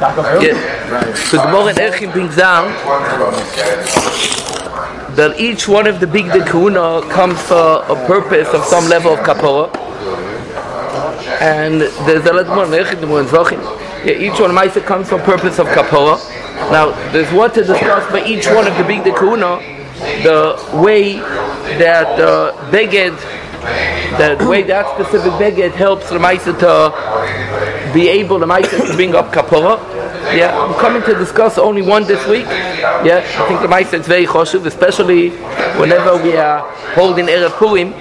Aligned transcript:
Yeah. 0.00 1.14
So 1.14 1.36
the 1.36 1.42
Gemara 1.44 1.68
in 1.70 1.76
Erchim 1.76 2.12
brings 2.12 2.36
down 2.36 2.72
that 5.16 5.38
each 5.38 5.68
one 5.68 5.86
of 5.86 6.00
the 6.00 6.06
big 6.06 6.26
dekuna 6.26 7.08
comes 7.10 7.40
for 7.42 7.84
a 7.88 8.06
purpose 8.06 8.48
of 8.48 8.64
some 8.64 8.88
level 8.88 9.14
of 9.14 9.20
kapora. 9.20 9.70
And 11.40 11.82
there's 12.06 12.26
a 12.26 12.32
lot 12.32 12.48
more 12.48 12.66
yeah, 14.04 14.12
each 14.12 14.38
one 14.38 14.50
Maisa 14.50 14.84
comes 14.84 15.08
for 15.08 15.18
purpose 15.18 15.58
of 15.58 15.66
kapora. 15.68 16.18
Now, 16.70 16.90
there's 17.12 17.32
what 17.32 17.54
to 17.54 17.64
discuss 17.64 18.10
by 18.12 18.24
each 18.24 18.46
one 18.46 18.66
of 18.66 18.76
the 18.76 18.84
big 18.84 19.02
dekuna, 19.02 19.60
the 20.22 20.82
way 20.82 21.14
that 21.78 22.20
uh, 22.20 22.52
beged, 22.70 23.16
the 24.38 24.48
way 24.48 24.62
that 24.62 24.86
specific 24.94 25.32
beged 25.32 25.72
helps 25.72 26.08
the 26.10 26.18
Maisa 26.18 26.52
to 26.58 27.92
be 27.92 28.08
able, 28.08 28.38
the 28.38 28.46
Maisa 28.46 28.86
to 28.86 28.94
bring 28.94 29.14
up 29.14 29.32
kapora. 29.32 29.78
Yeah, 30.34 30.56
I'm 30.58 30.74
coming 30.80 31.02
to 31.02 31.14
discuss 31.14 31.58
only 31.58 31.82
one 31.82 32.04
this 32.04 32.26
week. 32.28 32.46
Yeah, 32.46 33.24
I 33.38 33.48
think 33.48 33.60
the 33.60 33.68
Maisa 33.68 34.00
is 34.00 34.06
very 34.06 34.26
choshev, 34.26 34.66
especially 34.66 35.30
whenever 35.78 36.16
we 36.22 36.36
are 36.36 36.60
holding 36.94 37.26
Erev 37.26 37.52
Purim, 37.52 37.92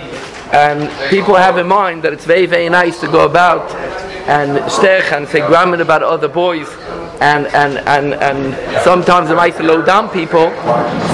and 0.54 0.90
people 1.10 1.36
have 1.36 1.58
in 1.58 1.68
mind 1.68 2.04
that 2.04 2.14
it's 2.14 2.26
very, 2.26 2.46
very 2.46 2.70
nice 2.70 3.00
to 3.02 3.08
go 3.08 3.26
about 3.26 3.72
and 4.28 4.58
stech 4.72 5.12
and 5.12 5.28
say 5.28 5.40
grammar 5.40 5.82
about 5.82 6.02
other 6.02 6.30
boys 6.30 6.68
and 7.24 7.48
and 7.48 7.78
and 7.88 8.14
and 8.28 8.40
sometimes 8.84 9.30
it 9.30 9.36
might 9.36 9.56
slow 9.56 9.82
down 9.82 10.10
people. 10.10 10.52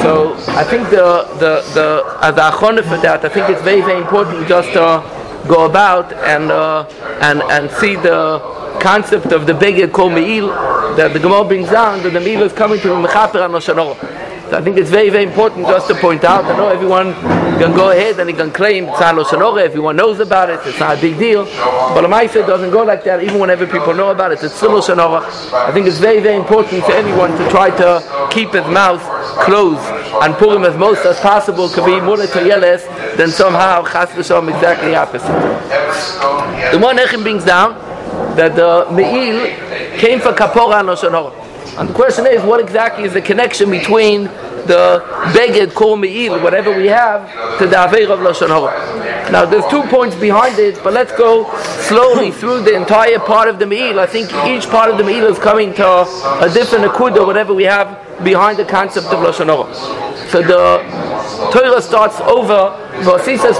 So 0.03 0.33
I 0.61 0.63
think 0.63 0.89
the 0.89 1.07
the 1.43 1.53
the 1.77 2.83
for 2.89 2.97
that, 2.97 3.23
I 3.23 3.29
think 3.29 3.49
it's 3.49 3.61
very 3.61 3.81
very 3.81 4.01
important 4.01 4.47
just 4.47 4.69
to 4.73 4.85
go 5.47 5.65
about 5.65 6.11
and 6.13 6.51
uh, 6.51 6.87
and 7.21 7.41
and 7.43 7.69
see 7.79 7.95
the 7.95 8.39
concept 8.81 9.31
of 9.31 9.45
the 9.45 9.53
beggar 9.53 9.87
called 9.87 10.13
Me'il 10.13 10.47
that 10.95 11.13
the 11.13 11.19
Gemara 11.19 11.43
brings 11.45 11.69
down 11.69 12.01
that 12.03 12.13
the 12.13 12.19
Me'il 12.19 12.43
is 12.43 12.53
coming 12.53 12.79
to 12.79 12.87
Mechaper 12.87 13.45
and 13.45 13.53
Oshanor. 13.53 13.95
So 14.49 14.57
I 14.57 14.61
think 14.61 14.77
it's 14.77 14.89
very, 14.89 15.09
very 15.09 15.25
important 15.25 15.67
just 15.67 15.87
to 15.89 15.93
point 15.95 16.23
out. 16.23 16.43
I 16.45 16.57
know 16.57 16.69
everyone 16.69 17.13
can 17.61 17.71
go 17.75 17.91
ahead 17.91 18.19
and 18.19 18.27
he 18.27 18.35
can 18.35 18.49
claim 18.49 18.85
it's 18.85 18.97
Shanore. 18.97 19.61
Everyone 19.61 19.95
knows 19.95 20.19
about 20.19 20.49
it. 20.49 20.59
It's 20.65 20.79
not 20.79 20.97
a 20.97 21.01
big 21.01 21.19
deal. 21.19 21.45
But 21.45 22.01
the 22.01 22.07
Maisa 22.07 22.47
doesn't 22.47 22.71
go 22.71 22.81
like 22.81 23.03
that. 23.03 23.21
Even 23.21 23.39
whenever 23.39 23.67
people 23.67 23.93
know 23.93 24.09
about 24.09 24.31
it, 24.31 24.43
it's 24.43 24.55
still 24.55 24.81
Shanore. 24.81 25.21
I 25.53 25.71
think 25.71 25.85
it's 25.85 25.99
very, 25.99 26.19
very 26.19 26.35
important 26.35 26.83
for 26.83 26.93
anyone 26.93 27.29
to 27.37 27.49
try 27.51 27.69
to 27.77 28.29
keep 28.31 28.53
his 28.53 28.65
mouth 28.65 29.03
closed 29.45 29.85
and 30.23 30.33
pull 30.35 30.55
him 30.55 30.63
as 30.63 30.75
most 30.77 31.05
as 31.05 31.19
possible 31.19 31.69
to 31.69 31.85
be 31.85 32.01
more 32.01 32.17
yeles 32.17 32.87
than 33.17 33.29
somehow 33.29 33.83
chas 33.83 34.09
v'shom 34.09 34.49
exactly 34.51 34.95
opposite. 34.95 35.27
The 36.71 36.79
one 36.79 36.97
Echim 36.97 37.21
brings 37.21 37.43
down 37.43 37.73
that 38.35 38.55
the 38.55 38.87
Me'il 38.91 39.45
came 39.99 40.19
for 40.19 40.33
Kapora 40.33 40.79
and 40.79 40.89
Lashon 40.89 41.48
and 41.77 41.89
the 41.89 41.93
question 41.93 42.25
is, 42.25 42.41
what 42.43 42.59
exactly 42.59 43.03
is 43.03 43.13
the 43.13 43.21
connection 43.21 43.69
between 43.69 44.23
the 44.23 45.03
Beged, 45.33 45.73
Kol 45.73 45.95
Me'il, 45.97 46.41
whatever 46.41 46.75
we 46.75 46.87
have, 46.87 47.29
to 47.59 47.67
the 47.67 47.75
Aveir 47.75 48.09
of 48.09 48.19
Lashon 48.19 48.47
Hara? 48.47 49.31
Now, 49.31 49.45
there's 49.45 49.65
two 49.67 49.83
points 49.83 50.15
behind 50.15 50.57
it, 50.59 50.81
but 50.83 50.93
let's 50.93 51.11
go 51.11 51.53
slowly 51.87 52.31
through 52.31 52.61
the 52.63 52.75
entire 52.75 53.19
part 53.19 53.47
of 53.47 53.59
the 53.59 53.65
Me'il. 53.65 53.99
I 53.99 54.05
think 54.05 54.33
each 54.45 54.69
part 54.69 54.89
of 54.89 54.97
the 54.97 55.03
Me'il 55.03 55.27
is 55.27 55.39
coming 55.39 55.73
to 55.75 55.87
a 56.41 56.49
different 56.53 56.85
Akuda, 56.85 57.25
whatever 57.25 57.53
we 57.53 57.63
have 57.63 58.23
behind 58.23 58.57
the 58.57 58.65
concept 58.65 59.07
of 59.07 59.19
Lashon 59.19 59.47
Hara. 59.47 59.73
So 60.29 60.41
the 60.41 60.79
Torah 61.51 61.81
starts 61.81 62.19
over, 62.21 62.75
says 63.37 63.57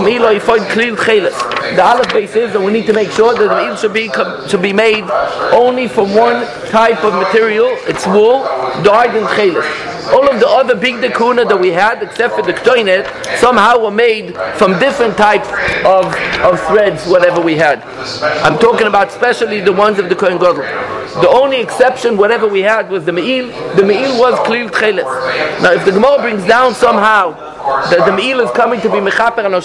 Klil. 0.96 1.30
The 1.76 1.84
Aleph 1.84 2.12
base 2.14 2.36
is 2.36 2.54
that 2.54 2.62
we 2.62 2.72
need 2.72 2.86
to 2.88 2.94
make 2.94 3.12
sure 3.12 3.34
that 3.34 3.48
the 3.48 3.56
Me'il 3.56 3.76
should 3.76 3.94
be, 3.94 4.10
should 4.50 4.62
be 4.62 4.74
made 4.74 5.04
only 5.54 5.88
from 5.88 6.14
one 6.16 6.46
type 6.70 7.04
of 7.04 7.14
material, 7.14 7.68
it's 7.88 8.06
wool, 8.08 8.44
dyed 8.84 9.16
in 9.16 9.26
Cheles. 9.36 9.99
All 10.14 10.28
of 10.28 10.40
the 10.40 10.48
other 10.48 10.76
big 10.76 10.96
dekuna 10.96 11.48
that 11.48 11.60
we 11.60 11.70
had, 11.70 12.02
except 12.02 12.36
for 12.36 12.42
the 12.42 12.54
ktoinet, 12.54 13.06
somehow 13.38 13.80
were 13.80 13.92
made 13.92 14.36
from 14.56 14.80
different 14.80 15.18
types 15.18 15.48
of, 15.86 16.06
of 16.44 16.60
threads, 16.68 17.06
whatever 17.08 17.40
we 17.42 17.56
had. 17.56 17.84
I'm 18.44 18.58
talking 18.60 18.88
about 18.88 19.10
especially 19.10 19.62
the 19.62 19.74
ones 19.74 20.00
of 20.00 20.10
the 20.10 20.16
Kohen 20.16 20.38
Gadol. 20.38 20.64
The 21.22 21.30
only 21.30 21.60
exception, 21.62 22.18
whatever 22.18 22.48
we 22.48 22.62
had, 22.62 22.90
was 22.90 23.06
the 23.06 23.12
Me'il. 23.12 23.48
The 23.76 23.84
Me'il 23.84 24.20
was 24.20 24.36
Klil 24.48 24.70
Tcheles. 24.70 25.62
Now, 25.62 25.74
if 25.74 25.86
the 25.86 25.92
Gemara 25.92 26.22
brings 26.22 26.46
down 26.46 26.74
somehow 26.74 27.32
that 27.90 28.06
the 28.06 28.16
Me'il 28.16 28.40
is 28.40 28.52
coming 28.52 28.80
to 28.82 28.90
be 28.90 28.98
Mechaper 28.98 29.46
and. 29.46 29.56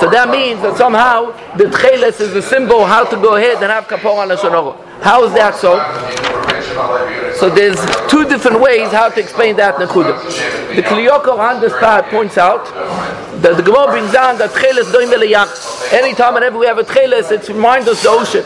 So 0.00 0.10
that 0.10 0.30
means 0.30 0.62
that 0.62 0.76
somehow 0.76 1.32
the 1.56 1.64
Tcheles 1.64 2.20
is 2.20 2.34
a 2.34 2.42
symbol 2.42 2.84
how 2.86 3.04
to 3.04 3.16
go 3.16 3.36
ahead 3.36 3.62
and 3.62 3.70
have 3.70 3.86
Kapor 3.88 4.22
and 4.22 4.32
Oshanora. 4.32 4.76
How 5.00 5.24
is 5.24 5.32
that 5.34 5.54
so? 5.54 5.78
So 7.36 7.50
there's 7.50 7.78
two 8.08 8.28
different 8.28 8.60
ways 8.60 8.90
how 8.92 9.08
to 9.08 9.20
explain 9.20 9.56
that 9.56 9.76
Nakuda. 9.76 10.14
The 10.74 10.82
Kliyoko 10.82 11.38
on 11.38 11.60
this 11.60 11.72
part 11.74 12.06
points 12.06 12.38
out 12.38 12.64
that 13.42 13.56
the 13.56 13.62
Gemara 13.62 13.92
brings 13.92 14.12
down 14.12 14.38
that 14.38 14.50
Tcheles 14.50 14.92
doim 14.92 15.12
eliyam. 15.12 15.48
Anytime 15.92 16.34
whenever 16.34 16.58
we 16.58 16.66
have 16.66 16.78
a 16.78 16.84
Tcheles, 16.84 17.30
it 17.30 17.48
reminds 17.48 17.88
us 17.88 18.02
the 18.02 18.10
ocean. 18.10 18.44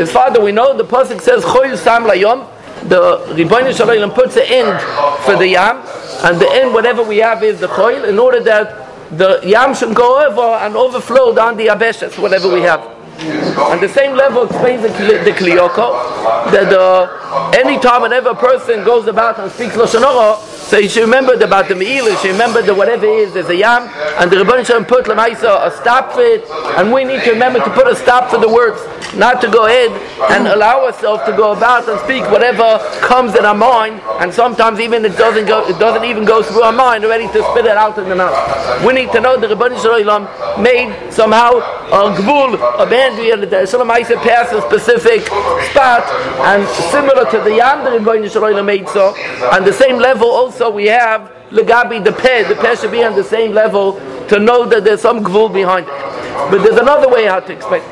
As 0.00 0.10
far 0.10 0.30
as 0.30 0.38
we 0.38 0.52
know 0.52 0.76
the 0.76 0.84
Pasuk 0.84 1.20
says 1.20 1.44
Choyu 1.44 1.76
Sam 1.76 2.04
Layom. 2.04 2.48
The 2.78 3.26
Shel 3.74 3.88
Olam 3.88 4.14
puts 4.14 4.36
an 4.36 4.44
end 4.46 4.80
for 5.24 5.36
the 5.36 5.48
Yam 5.48 5.82
and 6.24 6.40
the 6.40 6.50
end, 6.50 6.74
whatever 6.74 7.02
we 7.02 7.18
have, 7.18 7.42
is 7.44 7.60
the 7.60 7.68
choil, 7.68 8.08
in 8.08 8.18
order 8.18 8.40
that 8.40 8.86
the 9.16 9.40
yam 9.44 9.74
should 9.74 9.94
go 9.94 10.26
over 10.26 10.64
and 10.64 10.74
overflow 10.76 11.34
down 11.34 11.56
the 11.56 11.68
abeshes, 11.68 12.20
whatever 12.20 12.52
we 12.52 12.60
have. 12.62 12.80
On 13.18 13.80
the 13.80 13.88
same 13.88 14.14
level 14.16 14.44
explains 14.44 14.82
the, 14.82 14.88
the 14.88 15.32
kliyoko, 15.32 16.52
that 16.52 16.72
uh, 16.72 17.50
any 17.50 17.78
time 17.80 18.02
whenever 18.02 18.30
a 18.30 18.34
person 18.34 18.84
goes 18.84 19.08
about 19.08 19.40
and 19.40 19.50
speaks 19.50 19.74
Lashon 19.74 20.38
so 20.68 20.78
you 20.78 20.88
should 20.88 21.02
remember 21.02 21.32
about 21.32 21.66
the 21.66 21.74
meal, 21.74 22.08
you 22.08 22.16
should 22.18 22.30
remember 22.30 22.62
that 22.62 22.76
whatever 22.76 23.06
is, 23.06 23.32
there's 23.34 23.48
a 23.48 23.56
yam, 23.56 23.88
and 24.20 24.30
the 24.30 24.36
Rebbeinu 24.36 24.64
Shalom 24.64 24.84
put 24.84 25.06
Lamaisa 25.06 25.66
a 25.66 25.70
stop 25.70 26.12
for 26.12 26.20
it, 26.20 26.44
and 26.78 26.92
we 26.92 27.04
need 27.04 27.24
to 27.24 27.32
remember 27.32 27.58
to 27.58 27.70
put 27.70 27.88
a 27.88 27.96
stop 27.96 28.30
for 28.30 28.38
the 28.38 28.48
words, 28.48 28.80
not 29.16 29.40
to 29.40 29.48
go 29.48 29.66
ahead 29.66 29.90
and 30.30 30.46
allow 30.48 30.84
ourselves 30.84 31.22
to 31.24 31.32
go 31.32 31.52
about 31.52 31.88
and 31.88 31.98
speak 32.00 32.22
whatever 32.30 32.78
comes 33.00 33.34
in 33.34 33.44
our 33.44 33.54
mind, 33.54 34.00
and 34.20 34.32
sometimes 34.32 34.80
even 34.80 35.04
it 35.04 35.16
doesn't 35.16 35.46
go, 35.46 35.66
it 35.66 35.78
doesn't 35.78 36.04
even 36.04 36.24
go 36.24 36.42
through 36.42 36.62
our 36.62 36.72
mind, 36.72 37.04
ready 37.04 37.26
to 37.28 37.42
spit 37.50 37.64
it 37.64 37.76
out 37.76 37.98
in 37.98 38.08
the 38.08 38.14
mouth. 38.14 38.84
We 38.84 38.92
need 38.92 39.12
to 39.12 39.20
know 39.20 39.38
that 39.38 39.50
Rebbeinu 39.50 39.80
Shalom 39.80 40.28
made 40.62 41.12
somehow 41.12 41.52
a 41.88 42.14
gvul, 42.14 42.54
a 42.54 42.86
boundary, 42.86 43.30
and 43.30 43.42
the 43.42 43.66
Shalom 43.66 43.88
passed 43.88 44.52
a 44.52 44.60
specific 44.62 45.22
spot, 45.70 46.04
and 46.48 46.66
similar 46.90 47.24
to 47.30 47.38
the 47.38 47.58
the 47.58 47.98
Rebbeinu 47.98 48.30
Shalom 48.30 48.66
made 48.66 48.88
so, 48.88 49.14
on 49.52 49.64
the 49.64 49.72
same 49.72 49.98
level 49.98 50.28
also 50.28 50.70
we 50.70 50.86
have 50.86 51.32
legabi 51.50 52.02
the 52.04 52.12
peh. 52.12 52.46
The 52.46 52.54
peh 52.56 52.76
should 52.76 52.90
be 52.90 53.02
on 53.02 53.14
the 53.14 53.24
same 53.24 53.52
level 53.52 53.94
to 54.28 54.38
know 54.38 54.66
that 54.66 54.84
there's 54.84 55.00
some 55.00 55.24
gvul 55.24 55.52
behind 55.52 55.86
it. 55.86 56.50
But 56.50 56.62
there's 56.62 56.78
another 56.78 57.08
way 57.08 57.26
how 57.26 57.40
to 57.40 57.52
explain. 57.52 57.82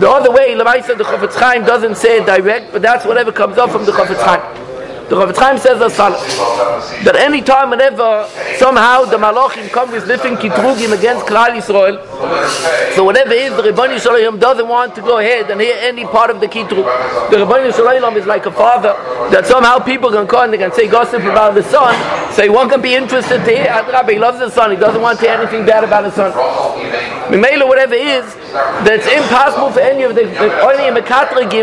The 0.00 0.08
other 0.08 0.30
way, 0.32 0.54
Lamaisa 0.54 0.96
the 0.96 1.04
Chofetz 1.04 1.34
Chaim 1.34 1.64
doesn't 1.64 1.96
say 1.96 2.20
it 2.20 2.26
direct, 2.26 2.72
but 2.72 2.80
that's 2.80 3.04
whatever 3.04 3.30
comes 3.30 3.58
up 3.58 3.70
from 3.70 3.84
the 3.84 3.92
Chofetz 3.92 4.22
Chaim. 4.22 4.40
The 5.10 5.16
Rav 5.16 5.36
Chaim 5.36 5.58
says 5.58 5.82
as 5.82 5.96
follows: 5.96 6.22
that 7.04 7.16
any 7.16 7.42
time, 7.42 7.70
whenever 7.70 8.28
somehow 8.58 9.04
the 9.04 9.16
Malachim 9.18 9.68
come 9.72 9.90
with 9.90 10.06
lifting 10.06 10.36
kitrugim 10.36 10.96
against 10.96 11.26
Klal 11.26 11.50
Yisrael, 11.50 11.98
so 12.94 13.02
whatever 13.02 13.32
is 13.32 13.50
the 13.56 13.62
Ribboni 13.64 13.98
Shalom 13.98 14.38
doesn't 14.38 14.68
want 14.68 14.94
to 14.94 15.00
go 15.00 15.18
ahead 15.18 15.50
and 15.50 15.60
hear 15.60 15.74
any 15.80 16.04
part 16.04 16.30
of 16.30 16.38
the 16.38 16.46
kitrug. 16.46 16.86
The 17.30 17.38
Ribboni 17.38 17.72
Shalom 17.72 18.16
is 18.16 18.24
like 18.24 18.46
a 18.46 18.52
father 18.52 18.94
that 19.34 19.46
somehow 19.46 19.80
people 19.80 20.12
can 20.12 20.28
come 20.28 20.44
and 20.44 20.52
they 20.52 20.58
can 20.58 20.72
say 20.72 20.86
gossip 20.86 21.22
about 21.24 21.54
the 21.54 21.64
son. 21.64 21.92
Say 22.32 22.48
one 22.48 22.68
can 22.70 22.80
be 22.80 22.94
interested 22.94 23.38
to 23.38 23.50
hear. 23.50 23.64
Rabbi 23.66 24.16
loves 24.16 24.38
the 24.38 24.48
son. 24.48 24.70
He 24.70 24.76
doesn't 24.76 25.02
want 25.02 25.18
to 25.18 25.26
hear 25.26 25.34
anything 25.34 25.66
bad 25.66 25.82
about 25.82 26.04
the 26.04 26.12
son. 26.12 26.30
Mimela, 27.30 27.66
whatever 27.66 27.94
is, 27.94 28.24
that 28.84 28.98
it's 28.98 29.06
impossible 29.06 29.70
for 29.70 29.80
any 29.80 30.02
of 30.02 30.14
the, 30.14 30.22
only 30.62 30.88
a 30.88 30.92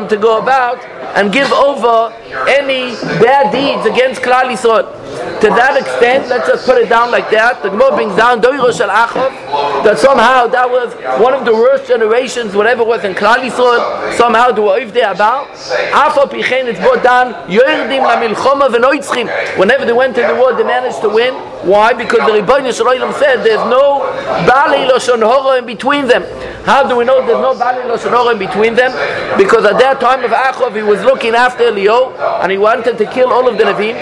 to 0.07 0.17
go 0.17 0.39
about 0.41 0.83
and 1.15 1.31
give 1.31 1.51
over 1.51 2.13
any 2.47 2.95
bad 3.19 3.51
deeds 3.51 3.85
against 3.85 4.21
Klal 4.21 4.47
Yisrael. 4.47 4.85
To 5.17 5.49
that 5.49 5.77
extent, 5.77 6.27
let's 6.29 6.47
just 6.47 6.65
put 6.65 6.77
it 6.77 6.89
down 6.89 7.11
like 7.11 7.29
that. 7.31 7.61
The 7.61 7.69
Gemara 7.69 7.95
brings 7.95 8.15
down 8.15 8.41
Doirosh 8.41 8.81
al 8.81 8.89
Achov, 8.89 9.83
that 9.83 9.99
somehow 9.99 10.47
that 10.47 10.69
was 10.69 10.93
one 11.21 11.33
of 11.33 11.45
the 11.45 11.53
worst 11.53 11.87
generations, 11.87 12.55
whatever 12.55 12.83
was 12.83 13.03
in 13.03 13.13
Klal 13.13 13.37
Yisrael, 13.37 14.13
somehow 14.13 14.51
the 14.51 14.61
de 14.91 15.01
Abal. 15.01 15.45
Afa 15.93 16.27
Pichen, 16.27 16.65
it's 16.65 16.79
brought 16.79 17.03
down, 17.03 17.33
Yoirdim 17.49 18.01
la 18.01 18.17
Milchoma 18.17 18.67
v'noitzchim. 18.69 19.57
Whenever 19.57 19.85
they 19.85 19.93
went 19.93 20.15
to 20.15 20.21
the 20.21 20.35
war, 20.35 20.53
they 20.53 20.63
managed 20.63 21.01
to 21.01 21.09
win. 21.09 21.33
Why? 21.65 21.93
Because 21.93 22.19
the 22.19 22.71
Shel 22.71 22.87
Olam 22.87 23.13
said 23.17 23.43
there's 23.43 23.65
no 23.69 23.99
Bali 24.47 24.87
Lashon 24.89 25.21
Hora 25.21 25.59
in 25.59 25.65
between 25.65 26.07
them. 26.07 26.23
How 26.65 26.87
do 26.87 26.97
we 26.97 27.05
know 27.05 27.25
there's 27.25 27.39
no 27.39 27.57
Bali 27.57 27.83
Lashon 27.83 28.11
Hora 28.11 28.33
in 28.33 28.39
between 28.39 28.75
them? 28.75 28.91
Because 29.37 29.65
at 29.65 29.79
that 29.79 29.99
time 29.99 30.23
of 30.23 30.31
Achov, 30.31 30.75
he 30.75 30.83
was 30.83 31.01
looking 31.03 31.33
after 31.33 31.71
Leo, 31.71 32.13
and 32.41 32.51
he 32.51 32.57
wanted 32.57 32.97
to 32.97 33.05
kill 33.05 33.31
all 33.31 33.47
of 33.47 33.57
the 33.57 33.63
Navim. 33.63 33.95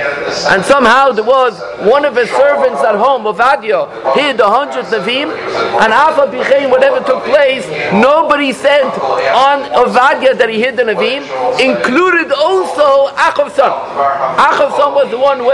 And 0.52 0.64
somehow 0.66 1.05
there 1.12 1.24
was 1.24 1.60
one 1.88 2.06
of 2.06 2.16
his 2.16 2.30
servants 2.30 2.82
at 2.82 2.96
home, 2.96 3.28
of 3.28 3.38
Ovadia, 3.38 3.88
hid 4.16 4.40
a 4.40 4.50
hundred 4.50 4.86
Navim, 4.86 5.30
and 5.82 5.94
Alpha 5.94 6.28
Bichain, 6.32 6.70
whatever 6.70 7.04
took 7.06 7.24
place, 7.26 7.68
nobody 7.94 8.52
said 8.52 8.86
on 9.34 9.64
Ovadia 9.72 10.38
that 10.38 10.50
he 10.50 10.60
hid 10.60 10.78
the 10.78 10.84
Navim, 10.84 11.24
included 11.60 12.32
also 12.32 13.08
Achav's 13.16 13.56
son. 13.56 13.72
Son 14.76 14.94
was 14.94 15.10
the 15.12 15.18
one 15.18 15.40
who 15.40 15.52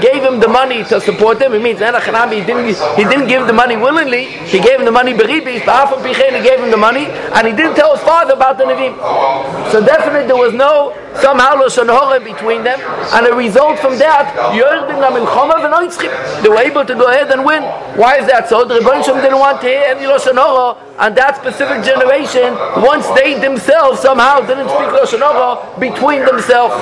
gave 0.00 0.22
him 0.22 0.38
the 0.38 0.48
money 0.48 0.84
to 0.84 1.00
support 1.00 1.40
him. 1.40 1.52
It 1.54 1.62
means 1.62 1.78
he 1.78 1.84
didn't, 1.84 2.66
he 2.96 3.04
didn't 3.04 3.28
give 3.28 3.46
the 3.46 3.52
money 3.52 3.76
willingly. 3.76 4.26
He 4.26 4.60
gave 4.60 4.78
him 4.78 4.84
the 4.84 4.92
money 4.92 5.12
beribis, 5.12 5.64
but 5.64 5.88
Pichen, 6.02 6.36
he 6.36 6.42
gave 6.42 6.60
him 6.60 6.70
the 6.70 6.76
money, 6.76 7.06
and 7.06 7.46
he 7.46 7.52
didn't 7.54 7.74
tell 7.74 7.94
his 7.94 8.04
father 8.04 8.34
about 8.34 8.58
the 8.58 8.64
Nevi'im. 8.64 8.96
So 9.72 9.84
definitely 9.84 10.26
there 10.26 10.36
was 10.36 10.52
no 10.52 10.92
somehow 11.20 11.54
Lashon 11.56 11.88
Hora 11.88 12.20
between 12.20 12.64
them, 12.64 12.80
and 12.80 13.26
a 13.26 13.34
result 13.34 13.78
from 13.78 13.98
that, 13.98 14.32
they 16.42 16.48
were 16.48 16.58
able 16.58 16.84
to 16.84 16.94
go 16.94 17.06
ahead 17.06 17.30
and 17.30 17.44
win. 17.44 17.62
Why 17.98 18.18
is 18.18 18.26
that 18.26 18.48
so? 18.48 18.64
The 18.64 18.80
Rebbeinu 18.80 19.20
didn't 19.20 19.38
want 19.38 19.60
to 19.60 19.66
hear 19.66 19.84
any 19.86 20.06
Lashon 20.06 20.36
Hora, 20.36 20.76
and 20.98 21.16
that 21.16 21.36
specific 21.36 21.84
generation, 21.84 22.54
once 22.82 23.06
they 23.18 23.38
themselves 23.40 24.00
somehow 24.00 24.40
didn't 24.40 24.68
speak 24.68 24.90
Lashon 24.92 25.20
Hora 25.20 25.78
between 25.78 26.24
themselves. 26.24 26.74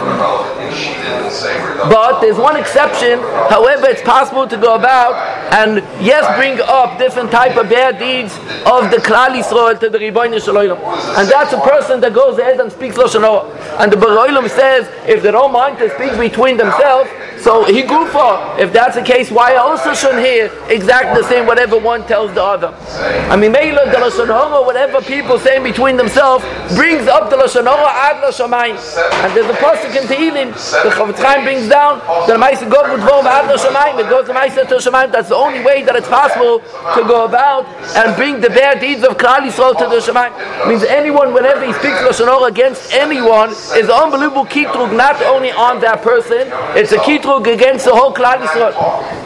But 1.90 2.20
there's 2.20 2.36
one 2.36 2.56
exception. 2.56 3.20
However, 3.48 3.86
it's 3.86 4.02
possible 4.02 4.46
to 4.46 4.56
go 4.56 4.74
about 4.74 5.14
and 5.52 5.78
yes, 6.04 6.26
bring 6.36 6.60
up 6.60 6.98
different 6.98 7.30
type 7.30 7.56
of 7.56 7.68
bad 7.68 7.98
deeds 7.98 8.34
of 8.66 8.90
the 8.90 8.98
Klal 8.98 9.30
Yisrael 9.34 9.78
to 9.80 9.88
the 9.88 9.98
Rebbeinu 9.98 10.40
Shalom. 10.44 10.78
And 11.18 11.28
that's 11.28 11.52
a 11.52 11.60
person 11.60 12.00
that 12.00 12.12
goes 12.14 12.38
ahead 12.38 12.60
and 12.60 12.70
speaks 12.70 12.96
Lashon 12.96 13.24
Hora. 13.24 13.48
And 13.80 13.92
the 13.92 13.96
Baroilim 14.20 14.50
says 14.50 14.86
if 15.08 15.22
they 15.22 15.30
don't 15.30 15.50
mind 15.50 15.78
to 15.78 15.88
speak 15.94 16.18
between 16.18 16.58
themselves, 16.58 17.08
so 17.42 17.64
he. 17.64 17.80
If 17.90 18.72
that's 18.72 18.94
the 18.94 19.02
case, 19.02 19.30
why 19.30 19.56
also 19.56 19.94
shouldn't 19.94 20.24
hear 20.24 20.50
exactly 20.68 21.22
the 21.22 21.28
same 21.28 21.46
whatever 21.46 21.78
one 21.78 22.06
tells 22.06 22.32
the 22.34 22.42
other? 22.42 22.68
I 23.30 23.36
mean, 23.36 23.52
Mela 23.52 23.86
the 23.90 23.96
lashon 23.96 24.26
hara, 24.26 24.62
whatever 24.62 25.00
people 25.00 25.38
say 25.38 25.62
between 25.62 25.96
themselves, 25.96 26.44
brings 26.76 27.08
up 27.08 27.30
the 27.30 27.36
lashon 27.36 27.64
hara 27.64 27.88
ad 27.88 28.22
lashamayim. 28.22 28.76
And 29.24 29.36
there's 29.36 29.48
a 29.48 29.58
pasuk 29.58 29.96
in 29.96 30.06
Tehillim. 30.08 30.52
The 30.82 30.90
Chaim 31.22 31.44
brings 31.44 31.68
down 31.68 31.98
the 32.26 32.34
Ma'aser 32.34 32.68
Gov 32.68 32.92
with 32.92 33.02
Vom 33.02 33.26
ad 33.26 33.48
lashamayim. 33.48 33.98
It 33.98 34.10
goes 34.10 34.26
to 34.26 34.34
Ma'aser 34.34 34.68
to 34.68 34.76
Shamayim. 34.76 35.12
That's 35.12 35.28
the 35.30 35.36
only 35.36 35.64
way 35.64 35.82
that 35.82 35.96
it's 35.96 36.08
possible 36.08 36.60
to 36.60 37.02
go 37.08 37.24
about 37.24 37.66
and 37.96 38.14
bring 38.16 38.40
the 38.40 38.50
bad 38.50 38.80
deeds 38.80 39.02
of 39.04 39.16
Klal 39.16 39.40
Yisrael 39.40 39.76
to 39.78 39.86
the 39.88 40.00
Shamayim. 40.00 40.68
Means 40.68 40.84
anyone, 40.84 41.32
whenever 41.32 41.64
he 41.64 41.72
speaks 41.74 41.98
lashon 41.98 42.26
hara 42.26 42.44
against 42.44 42.92
anyone, 42.92 43.50
is 43.50 43.88
unbelievable 43.88 44.44
kitrug 44.44 44.94
not 44.96 45.20
only 45.22 45.50
on 45.52 45.80
that 45.80 46.02
person. 46.02 46.50
It's 46.76 46.92
a 46.92 46.98
kitrug 46.98 47.29
against 47.38 47.84
the 47.84 47.94
whole 47.94 48.12
Klal 48.12 48.38
Yisrael. 48.38 48.74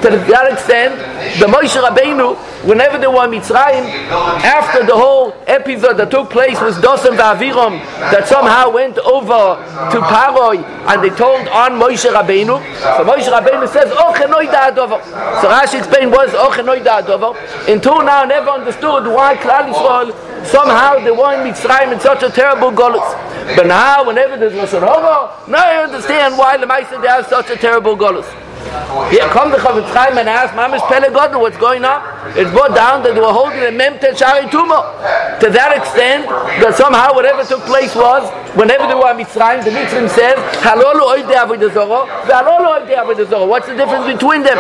To 0.03 0.11
that 0.11 0.53
extent, 0.53 0.97
the 1.41 1.47
Moshe 1.47 1.77
Rabbeinu, 1.81 2.37
whenever 2.65 2.99
they 2.99 3.06
were 3.06 3.25
in 3.25 3.31
Mitzrayim, 3.31 3.85
after 4.45 4.85
the 4.85 4.95
whole 4.95 5.35
episode 5.47 5.97
that 5.97 6.11
took 6.11 6.31
place 6.31 6.61
with 6.61 6.77
Dosan 6.77 7.17
Va'aviram, 7.17 7.81
that 8.12 8.29
somehow 8.29 8.71
went 8.71 8.99
over 8.99 9.56
to 9.91 9.99
Paroi, 10.01 10.62
and 10.89 11.03
they 11.03 11.11
told 11.11 11.49
on 11.49 11.73
Moshe 11.73 12.05
Rabbeinu, 12.11 12.61
so 12.81 13.05
Moshe 13.05 13.29
Rabbeinu 13.29 13.69
says, 13.69 13.91
Oh, 13.97 14.12
Chenoi 14.17 14.47
Da'adover. 14.47 15.03
So 15.41 15.49
Rashi 15.49 15.79
explained 15.79 16.12
was, 16.12 16.31
Oh, 16.35 16.51
Chenoi 16.51 16.83
Da'adover. 16.85 17.35
Until 17.73 18.05
now, 18.05 18.25
never 18.25 18.51
understood 18.51 19.06
why 19.06 19.37
Klal 19.37 19.73
Yisrael, 19.73 20.33
somehow 20.46 20.99
they 20.99 21.11
were 21.11 21.35
in 21.35 21.41
Mitzrayim 21.46 21.93
in 21.93 22.00
such 22.00 22.23
a 22.23 22.31
terrible 22.31 22.70
golus. 22.70 23.05
But 23.56 23.67
now, 23.67 24.05
whenever 24.05 24.37
there's 24.37 24.52
Lashon 24.52 24.81
Hara, 24.81 25.31
now 25.49 25.64
I 25.64 25.82
understand 25.85 26.38
why 26.38 26.56
the 26.56 26.67
Maisa 26.67 27.00
they 27.00 27.08
have 27.08 27.26
such 27.26 27.50
a 27.50 27.56
terrible 27.56 27.96
golus. 27.96 28.26
Here 29.11 29.29
come 29.29 29.50
the 29.50 29.58
Chofetz 29.58 29.93
Chaim 29.93 30.19
and 30.19 30.29
ask, 30.29 30.55
Mamish 30.55 30.82
Pele 30.88 31.08
Godel, 31.08 31.41
what's 31.41 31.56
going 31.58 31.85
on? 31.85 32.02
It's 32.37 32.50
brought 32.50 32.75
down 32.75 33.02
that 33.05 33.14
they 33.14 33.20
were 33.20 33.32
holding 33.32 33.61
a 33.61 33.70
Memte 33.70 34.17
Shari 34.17 34.46
Tumo. 34.46 34.82
To 35.41 35.50
that 35.50 35.76
extent, 35.76 36.26
that 36.58 36.75
somehow 36.75 37.14
whatever 37.14 37.44
took 37.44 37.61
place 37.62 37.94
was, 37.94 38.26
whenever 38.56 38.87
they 38.88 38.94
were 38.94 39.11
in 39.11 39.19
Mitzrayim, 39.19 39.62
the 39.62 39.70
Mitzrayim 39.70 40.08
says, 40.11 40.38
Halolu 40.58 41.06
Oide 41.06 41.35
Avodah 41.37 41.70
Halolu 42.26 42.82
Oide 42.82 42.96
Avodah 42.96 43.46
What's 43.46 43.67
the 43.67 43.76
difference 43.76 44.06
between 44.06 44.43
them? 44.43 44.58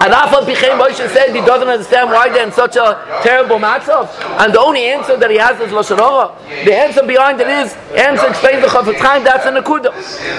And 0.00 0.12
Afal 0.14 0.46
Pichem 0.46 0.78
Moshe 0.78 1.08
said 1.10 1.34
he 1.34 1.40
doesn't 1.42 1.66
understand 1.66 2.10
why 2.10 2.28
they're 2.28 2.46
in 2.46 2.52
such 2.52 2.76
a 2.76 3.02
terrible 3.24 3.58
matchup. 3.58 4.06
And 4.38 4.54
the 4.54 4.60
only 4.60 4.84
answer 4.84 5.16
that 5.16 5.28
he 5.28 5.38
has 5.38 5.58
is 5.58 5.72
Lashon 5.74 5.98
The 6.64 6.72
answer 6.72 7.02
behind 7.02 7.40
it 7.40 7.48
is, 7.48 7.74
answer 7.98 8.28
explains 8.28 8.62
the 8.62 8.68
Chofetz 8.68 9.00
Chaim, 9.02 9.24
that's 9.24 9.44
a 9.46 9.50
Nakuda. 9.50 9.90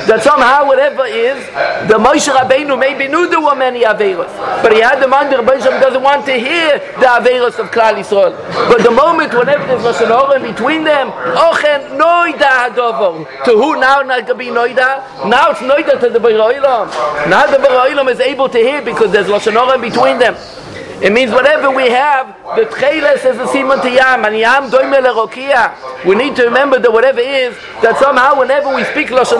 That 0.07 0.23
somehow 0.23 0.65
whatever 0.65 1.03
is, 1.05 1.43
the 1.91 1.99
Moshe 1.99 2.31
Rabbeinu 2.31 2.79
maybe 2.79 3.09
knew 3.09 3.27
there 3.27 3.41
were 3.41 3.55
many 3.55 3.83
Averos. 3.83 4.31
But 4.63 4.71
he 4.71 4.79
had 4.79 5.03
the 5.03 5.09
mind 5.09 5.33
that 5.33 5.43
Rabbeinu 5.43 5.81
doesn't 5.81 6.03
want 6.03 6.25
to 6.27 6.39
hear 6.39 6.79
the 6.95 7.11
Averos 7.19 7.59
of 7.59 7.67
Klal 7.75 7.99
Yisrael. 7.99 8.31
But 8.71 8.83
the 8.83 8.91
moment 8.91 9.33
whenever 9.33 9.67
there's 9.67 9.83
Lashon 9.83 10.37
in 10.37 10.41
between 10.53 10.85
them, 10.85 11.11
Ochen 11.35 11.99
Noida 11.99 12.71
Hadovo. 12.71 13.27
To 13.43 13.51
who 13.51 13.75
now 13.75 14.03
not 14.07 14.25
going 14.25 14.25
to 14.25 14.35
be 14.35 14.45
Noida? 14.45 15.27
Now 15.27 15.51
it's 15.51 15.59
Noida 15.59 15.99
to 15.99 16.09
the 16.09 16.19
Beroilam. 16.19 16.87
Now 17.29 17.45
the 17.45 17.57
Beroilam 17.57 18.09
is 18.09 18.21
able 18.21 18.47
to 18.47 18.57
hear 18.57 18.81
because 18.81 19.11
there's 19.11 19.27
Lashon 19.27 19.48
Between 19.49 20.19
them. 20.19 20.35
It 21.01 21.11
means 21.11 21.31
whatever 21.31 21.71
we 21.71 21.89
have, 21.89 22.35
the 22.55 22.65
Tcheles 22.65 23.25
is 23.25 23.37
the 23.37 23.47
Simon 23.47 23.79
Tiyam, 23.79 24.27
and 24.27 24.37
Yam 24.37 24.69
Doime 24.69 25.01
Lerokia. 25.01 26.05
We 26.05 26.13
need 26.13 26.35
to 26.35 26.43
remember 26.43 26.77
that 26.77 26.91
whatever 26.91 27.21
is, 27.21 27.55
that 27.81 27.97
somehow 27.97 28.37
whenever 28.37 28.75
we 28.75 28.83
speak 28.83 29.07
Lashon 29.07 29.39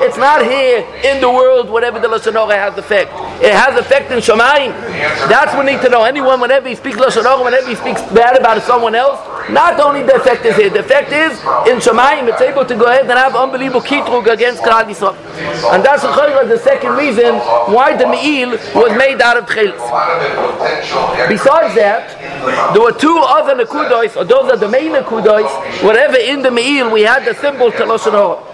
it's 0.00 0.18
not 0.18 0.44
here 0.44 0.86
in 1.02 1.20
the 1.20 1.28
world, 1.30 1.70
whatever 1.70 1.98
the 1.98 2.08
Lashon 2.08 2.36
has 2.54 2.76
effect. 2.78 3.10
It 3.42 3.52
has 3.52 3.76
effect 3.80 4.12
in 4.12 4.18
Shemaim. 4.18 4.70
That's 5.28 5.54
what 5.54 5.64
we 5.64 5.72
need 5.72 5.82
to 5.82 5.88
know. 5.88 6.04
Anyone, 6.04 6.40
whenever 6.40 6.68
he 6.68 6.74
speaks 6.74 6.98
Lashon 6.98 7.42
whenever 7.42 7.68
he 7.68 7.74
speaks 7.74 8.02
bad 8.12 8.38
about 8.38 8.62
someone 8.62 8.94
else, 8.94 9.18
not 9.50 9.80
only 9.80 10.02
the 10.02 10.14
effect 10.16 10.44
is 10.44 10.56
here, 10.56 10.70
the 10.70 10.80
effect 10.80 11.12
is 11.12 11.32
in 11.70 11.78
Shemaim, 11.78 12.28
it's 12.28 12.40
able 12.40 12.64
to 12.64 12.74
go 12.74 12.86
ahead 12.86 13.02
and 13.02 13.12
have 13.12 13.34
unbelievable 13.34 13.80
kitrug 13.80 14.26
against 14.32 14.62
Klal 14.62 14.84
Yisrael. 14.84 15.14
And 15.72 15.84
that's 15.84 16.02
the 16.02 16.58
second 16.58 16.92
reason 16.92 17.34
why 17.74 17.96
the 17.96 18.06
Me'il 18.06 18.50
was 18.74 18.96
made 18.96 19.20
out 19.20 19.36
of 19.36 19.46
Tcheles. 19.46 19.78
Besides 21.28 21.74
that, 21.74 22.72
there 22.72 22.82
were 22.82 22.92
two 22.92 23.18
other 23.18 23.54
Nakudois, 23.54 24.16
or 24.16 24.24
those 24.24 24.50
are 24.50 24.56
the 24.56 24.68
main 24.68 24.92
Nakudois, 24.92 25.82
whatever 25.82 26.16
in 26.16 26.42
the 26.42 26.50
Me'il 26.50 26.90
we 26.90 27.02
had 27.02 27.24
the 27.24 27.34
symbol 27.34 27.70
Teloshanor. 27.70 28.47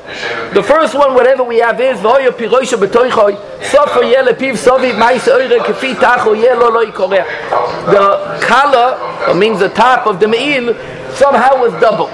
The 0.53 0.63
first 0.63 0.95
one, 0.95 1.15
whatever 1.15 1.43
we 1.43 1.59
have 1.59 1.81
is 1.81 1.99
Piv 4.35 4.53
Sovi 4.55 4.99
Mais 4.99 5.23
Eure 5.27 5.59
Kefi 5.61 5.95
Tacho 5.95 6.35
Korea. 6.93 7.25
The 7.87 8.39
color, 8.47 9.35
means 9.35 9.61
the 9.61 9.71
top 9.71 10.07
of 10.07 10.21
the 10.21 10.29
Me'il, 10.29 10.75
somehow 11.15 11.59
was 11.61 11.73
double. 11.81 12.09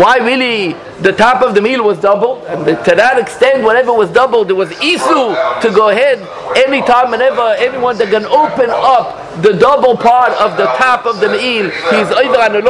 Why 0.00 0.16
really 0.18 0.74
the 1.04 1.12
top 1.12 1.42
of 1.42 1.54
the 1.54 1.60
meal 1.60 1.84
was 1.84 2.00
doubled, 2.00 2.42
And 2.44 2.64
to 2.64 2.94
that 2.96 3.18
extent, 3.18 3.62
whatever 3.62 3.92
was 3.92 4.10
doubled, 4.10 4.48
there 4.48 4.56
was 4.56 4.70
isu 4.70 5.60
to 5.60 5.70
go 5.70 5.90
ahead 5.90 6.18
anytime, 6.56 7.10
whenever 7.10 7.42
anyone 7.58 7.98
that 7.98 8.08
can 8.08 8.24
open 8.24 8.70
up 8.70 9.20
the 9.42 9.52
double 9.52 9.96
part 9.96 10.32
of 10.40 10.56
the 10.56 10.64
top 10.80 11.04
of 11.04 11.20
the 11.20 11.28
meal, 11.28 11.68
he's 11.92 12.08
either 12.08 12.40
an 12.40 12.64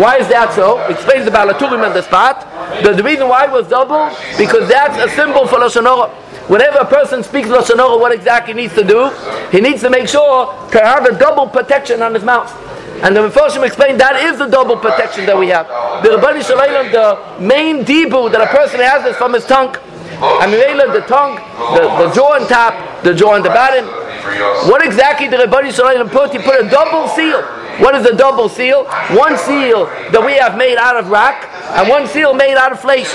Why 0.00 0.16
is 0.16 0.28
that 0.28 0.52
so? 0.54 0.78
Explains 0.88 1.24
the 1.26 1.30
Baal 1.30 1.48
HaTurim 1.48 1.84
on 1.86 1.92
the 1.92 2.02
spot. 2.02 2.46
The, 2.82 2.92
the 2.92 3.02
reason 3.02 3.28
why 3.28 3.44
it 3.44 3.52
was 3.52 3.68
double, 3.68 4.10
because 4.38 4.68
that's 4.68 4.96
a 4.98 5.14
symbol 5.14 5.46
for 5.46 5.58
Lashon 5.58 6.10
Whenever 6.48 6.78
a 6.78 6.86
person 6.86 7.22
speaks 7.22 7.48
Lashon 7.48 8.00
what 8.00 8.12
exactly 8.12 8.54
needs 8.54 8.74
to 8.74 8.84
do? 8.84 9.10
He 9.50 9.60
needs 9.60 9.82
to 9.82 9.90
make 9.90 10.08
sure 10.08 10.46
to 10.70 10.78
have 10.78 11.04
a 11.04 11.18
double 11.18 11.48
protection 11.48 12.02
on 12.02 12.14
his 12.14 12.24
mouth. 12.24 12.50
And 13.02 13.14
the 13.14 13.28
Mephoshim 13.28 13.66
explained 13.66 14.00
that 14.00 14.16
is 14.22 14.38
the 14.38 14.46
double 14.46 14.76
protection 14.76 15.26
that 15.26 15.36
we 15.36 15.48
have. 15.48 15.66
The 16.02 16.16
Rabbani 16.16 16.42
Shalom, 16.42 16.90
the 16.92 17.18
main 17.40 17.84
dibu 17.84 18.32
that 18.32 18.40
a 18.40 18.46
person 18.46 18.80
has 18.80 19.04
is 19.04 19.16
from 19.16 19.34
his 19.34 19.44
tongue. 19.44 19.76
And 20.40 20.52
the 20.52 21.04
tongue, 21.06 21.36
the, 21.76 21.82
the 22.00 22.14
jaw 22.14 22.40
on 22.40 22.48
top, 22.48 23.02
the 23.02 23.14
jaw 23.14 23.34
on 23.34 23.42
the 23.42 23.50
bottom. 23.50 23.84
What 24.68 24.84
exactly 24.84 25.28
did 25.28 25.40
Rabbani 25.40 25.72
Shalom 25.72 26.08
put? 26.08 26.32
He 26.32 26.38
put 26.38 26.58
a 26.58 26.68
double 26.68 27.08
seal. 27.08 27.42
What 27.78 27.94
is 27.94 28.06
a 28.06 28.16
double 28.16 28.48
seal? 28.48 28.84
One 29.12 29.36
seal 29.36 29.84
that 30.10 30.22
we 30.24 30.36
have 30.38 30.56
made 30.56 30.78
out 30.78 30.96
of 30.96 31.10
rock, 31.10 31.44
and 31.74 31.88
one 31.88 32.06
seal 32.06 32.34
made 32.34 32.56
out 32.56 32.72
of 32.72 32.80
flesh. 32.80 33.10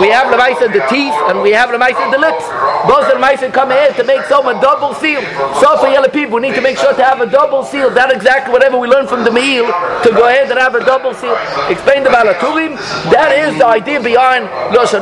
We 0.00 0.08
have 0.08 0.30
the 0.30 0.36
mice 0.36 0.58
the 0.58 0.84
teeth, 0.88 1.14
and 1.28 1.42
we 1.42 1.50
have 1.52 1.70
the 1.70 1.78
mice 1.78 1.96
the 2.10 2.18
lips. 2.18 2.46
The 2.86 3.18
mice 3.18 3.40
come 3.52 3.70
ahead 3.70 3.96
to 3.96 4.04
make 4.04 4.24
some 4.24 4.46
a 4.46 4.60
double 4.60 4.94
seal. 4.94 5.20
So 5.60 5.78
for 5.78 5.88
yellow 5.88 6.08
people, 6.08 6.36
we 6.36 6.48
need 6.48 6.54
to 6.54 6.60
make 6.60 6.76
sure 6.76 6.92
to 6.92 7.04
have 7.04 7.20
a 7.20 7.26
double 7.26 7.64
seal. 7.64 7.88
That 7.90 8.12
exactly 8.12 8.52
whatever 8.52 8.78
we 8.78 8.88
learn 8.88 9.06
from 9.06 9.24
the 9.24 9.30
meal 9.30 9.64
to 9.66 10.10
go 10.12 10.28
ahead 10.28 10.50
and 10.50 10.58
have 10.58 10.74
a 10.74 10.84
double 10.84 11.14
seal. 11.14 11.36
Explain 11.70 12.04
the 12.04 12.10
Baal 12.10 12.26
HaTurim. 12.26 12.76
That 13.10 13.32
is 13.32 13.56
the 13.58 13.66
idea 13.66 14.02
behind 14.02 14.46
Lashon 14.76 15.00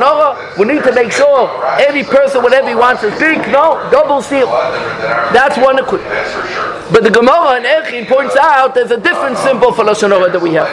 We 0.58 0.66
need 0.66 0.84
to 0.84 0.92
make 0.94 1.10
sure 1.12 1.50
every 1.80 2.04
person, 2.04 2.42
whatever 2.42 2.68
he 2.68 2.74
wants 2.74 3.02
to 3.02 3.10
speak, 3.16 3.38
no 3.50 3.88
double 3.90 4.22
seal. 4.22 4.46
That's 5.32 5.58
one 5.58 5.78
equipment. 5.78 6.14
But 6.92 7.02
the 7.02 7.10
Gemara 7.10 7.56
in 7.56 7.64
Echin 7.64 8.06
points 8.06 8.36
out 8.36 8.74
there's 8.74 8.90
a 8.90 9.00
different 9.00 9.38
symbol 9.38 9.72
for 9.72 9.84
Lashon 9.84 10.10
Hara 10.10 10.30
that 10.30 10.40
we 10.40 10.52
have. 10.52 10.68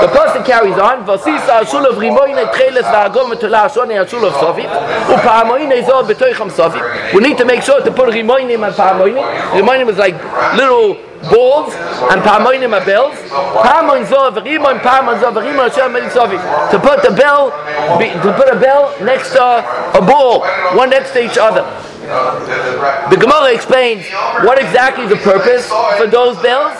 The 0.00 0.08
person 0.08 0.44
carries 0.44 0.76
on, 0.76 1.06
Vasisa 1.06 1.64
Ashul 1.64 1.88
of 1.88 1.96
Rimoine 1.96 2.36
Treles 2.52 2.84
Va'agom 2.84 3.32
Metula 3.32 3.66
Ashone 3.66 3.96
Ashul 3.96 4.26
of 4.26 4.34
Sovi, 4.34 4.64
U'Pa'amoine 4.64 5.84
Zor 5.86 6.02
B'toicham 6.04 6.50
Sovi. 6.50 7.14
We 7.14 7.22
need 7.22 7.38
to 7.38 7.44
make 7.46 7.62
sure 7.62 7.82
to 7.82 7.90
put 7.90 8.10
Rimoinim 8.10 8.66
and 8.66 8.74
Pa'amoinim. 8.74 9.24
Rimoinim 9.52 9.88
is 9.88 9.96
like 9.96 10.14
little 10.56 10.94
balls 11.32 11.72
and 12.12 12.20
Pa'amoinim 12.20 12.78
are 12.78 12.84
bells. 12.84 13.16
Pa'amoin 13.16 14.06
Zor 14.06 14.32
V'Rimoin 14.32 14.78
Pa'amoin 14.80 15.20
Zor 15.20 15.32
V'Rimoin 15.32 15.70
Hashem 15.72 15.94
Sovi. 16.10 16.70
To 16.70 16.78
put 16.78 17.02
the 17.02 17.16
bell, 17.16 17.50
to 17.50 18.32
put 18.36 18.54
a 18.54 18.60
bell 18.60 18.94
next 19.02 19.32
to 19.32 19.42
a 19.42 20.02
ball, 20.04 20.44
one 20.76 20.90
next 20.90 21.12
to 21.12 21.24
each 21.24 21.38
other. 21.38 21.64
The 22.06 23.16
Gemara 23.16 23.52
explains 23.54 24.06
what 24.46 24.58
exactly 24.58 25.04
is 25.04 25.10
the 25.10 25.16
purpose 25.16 25.66
for 25.98 26.06
those 26.06 26.40
bells. 26.42 26.74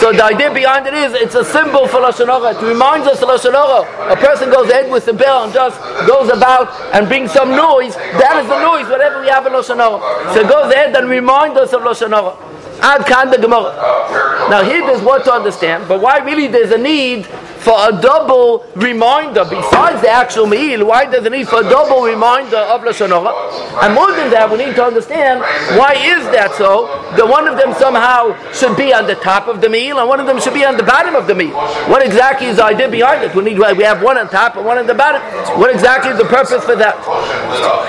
So 0.00 0.12
the 0.12 0.24
idea 0.24 0.52
behind 0.52 0.86
it 0.86 0.94
is 0.94 1.12
it's 1.14 1.34
a 1.34 1.44
symbol 1.44 1.86
for 1.86 1.98
Lashon 1.98 2.26
Hara. 2.26 2.56
It 2.56 2.66
reminds 2.66 3.06
us 3.06 3.22
of 3.22 3.28
Lashon 3.28 3.52
Hara. 3.52 4.12
A 4.12 4.16
person 4.16 4.50
goes 4.50 4.68
ahead 4.70 4.90
with 4.90 5.04
the 5.06 5.12
bell 5.12 5.44
and 5.44 5.52
just 5.52 5.78
goes 6.06 6.30
about 6.30 6.68
and 6.94 7.06
brings 7.06 7.30
some 7.30 7.50
noise. 7.50 7.94
That 7.94 8.42
is 8.42 8.48
the 8.48 8.60
noise, 8.60 8.88
whatever 8.88 9.20
we 9.20 9.28
have 9.28 9.46
in 9.46 9.52
Lashon 9.52 9.76
Hara. 9.78 10.34
So 10.34 10.40
it 10.40 10.48
goes 10.48 10.72
ahead 10.72 10.96
and 10.96 11.08
reminds 11.08 11.56
us 11.58 11.72
of 11.72 11.82
Lashon 11.82 12.10
Hara. 12.10 12.36
Ad 12.82 13.06
kan 13.06 13.30
the 13.30 13.38
Gemara. 13.38 13.70
Now 14.50 14.64
here 14.64 14.84
there's 14.84 15.02
what 15.02 15.24
to 15.24 15.32
understand, 15.32 15.86
but 15.86 16.00
why 16.00 16.18
really 16.18 16.48
there's 16.48 16.72
a 16.72 16.78
need 16.78 17.28
for 17.62 17.78
a 17.88 17.92
double 17.92 18.66
reminder 18.74 19.44
besides 19.44 20.02
the 20.02 20.10
actual 20.10 20.46
meal. 20.46 20.84
Why 20.86 21.04
does 21.06 21.24
it 21.24 21.30
need 21.30 21.48
for 21.48 21.60
a 21.60 21.62
double 21.62 22.02
reminder 22.02 22.56
of 22.56 22.82
Lashon? 22.82 23.12
And 23.82 23.94
more 23.94 24.10
than 24.10 24.30
that, 24.30 24.50
we 24.50 24.58
need 24.58 24.74
to 24.74 24.84
understand 24.84 25.40
why 25.78 25.94
is 25.94 26.24
that 26.34 26.54
so? 26.58 26.90
That 27.16 27.28
one 27.28 27.46
of 27.46 27.56
them 27.56 27.72
somehow 27.74 28.34
should 28.52 28.76
be 28.76 28.92
on 28.92 29.06
the 29.06 29.14
top 29.14 29.46
of 29.46 29.60
the 29.60 29.68
meal 29.68 29.98
and 29.98 30.08
one 30.08 30.18
of 30.18 30.26
them 30.26 30.40
should 30.40 30.54
be 30.54 30.64
on 30.64 30.76
the 30.76 30.82
bottom 30.82 31.14
of 31.14 31.26
the 31.26 31.34
meal. 31.34 31.54
What 31.86 32.04
exactly 32.04 32.48
is 32.48 32.56
the 32.56 32.64
idea 32.64 32.88
behind 32.88 33.22
it? 33.22 33.34
We 33.34 33.44
need 33.44 33.58
we 33.58 33.84
have 33.84 34.02
one 34.02 34.18
on 34.18 34.28
top 34.28 34.56
and 34.56 34.66
one 34.66 34.78
on 34.78 34.86
the 34.86 34.94
bottom. 34.94 35.22
What 35.60 35.70
exactly 35.70 36.10
is 36.10 36.18
the 36.18 36.26
purpose 36.26 36.64
for 36.64 36.74
that? 36.74 36.98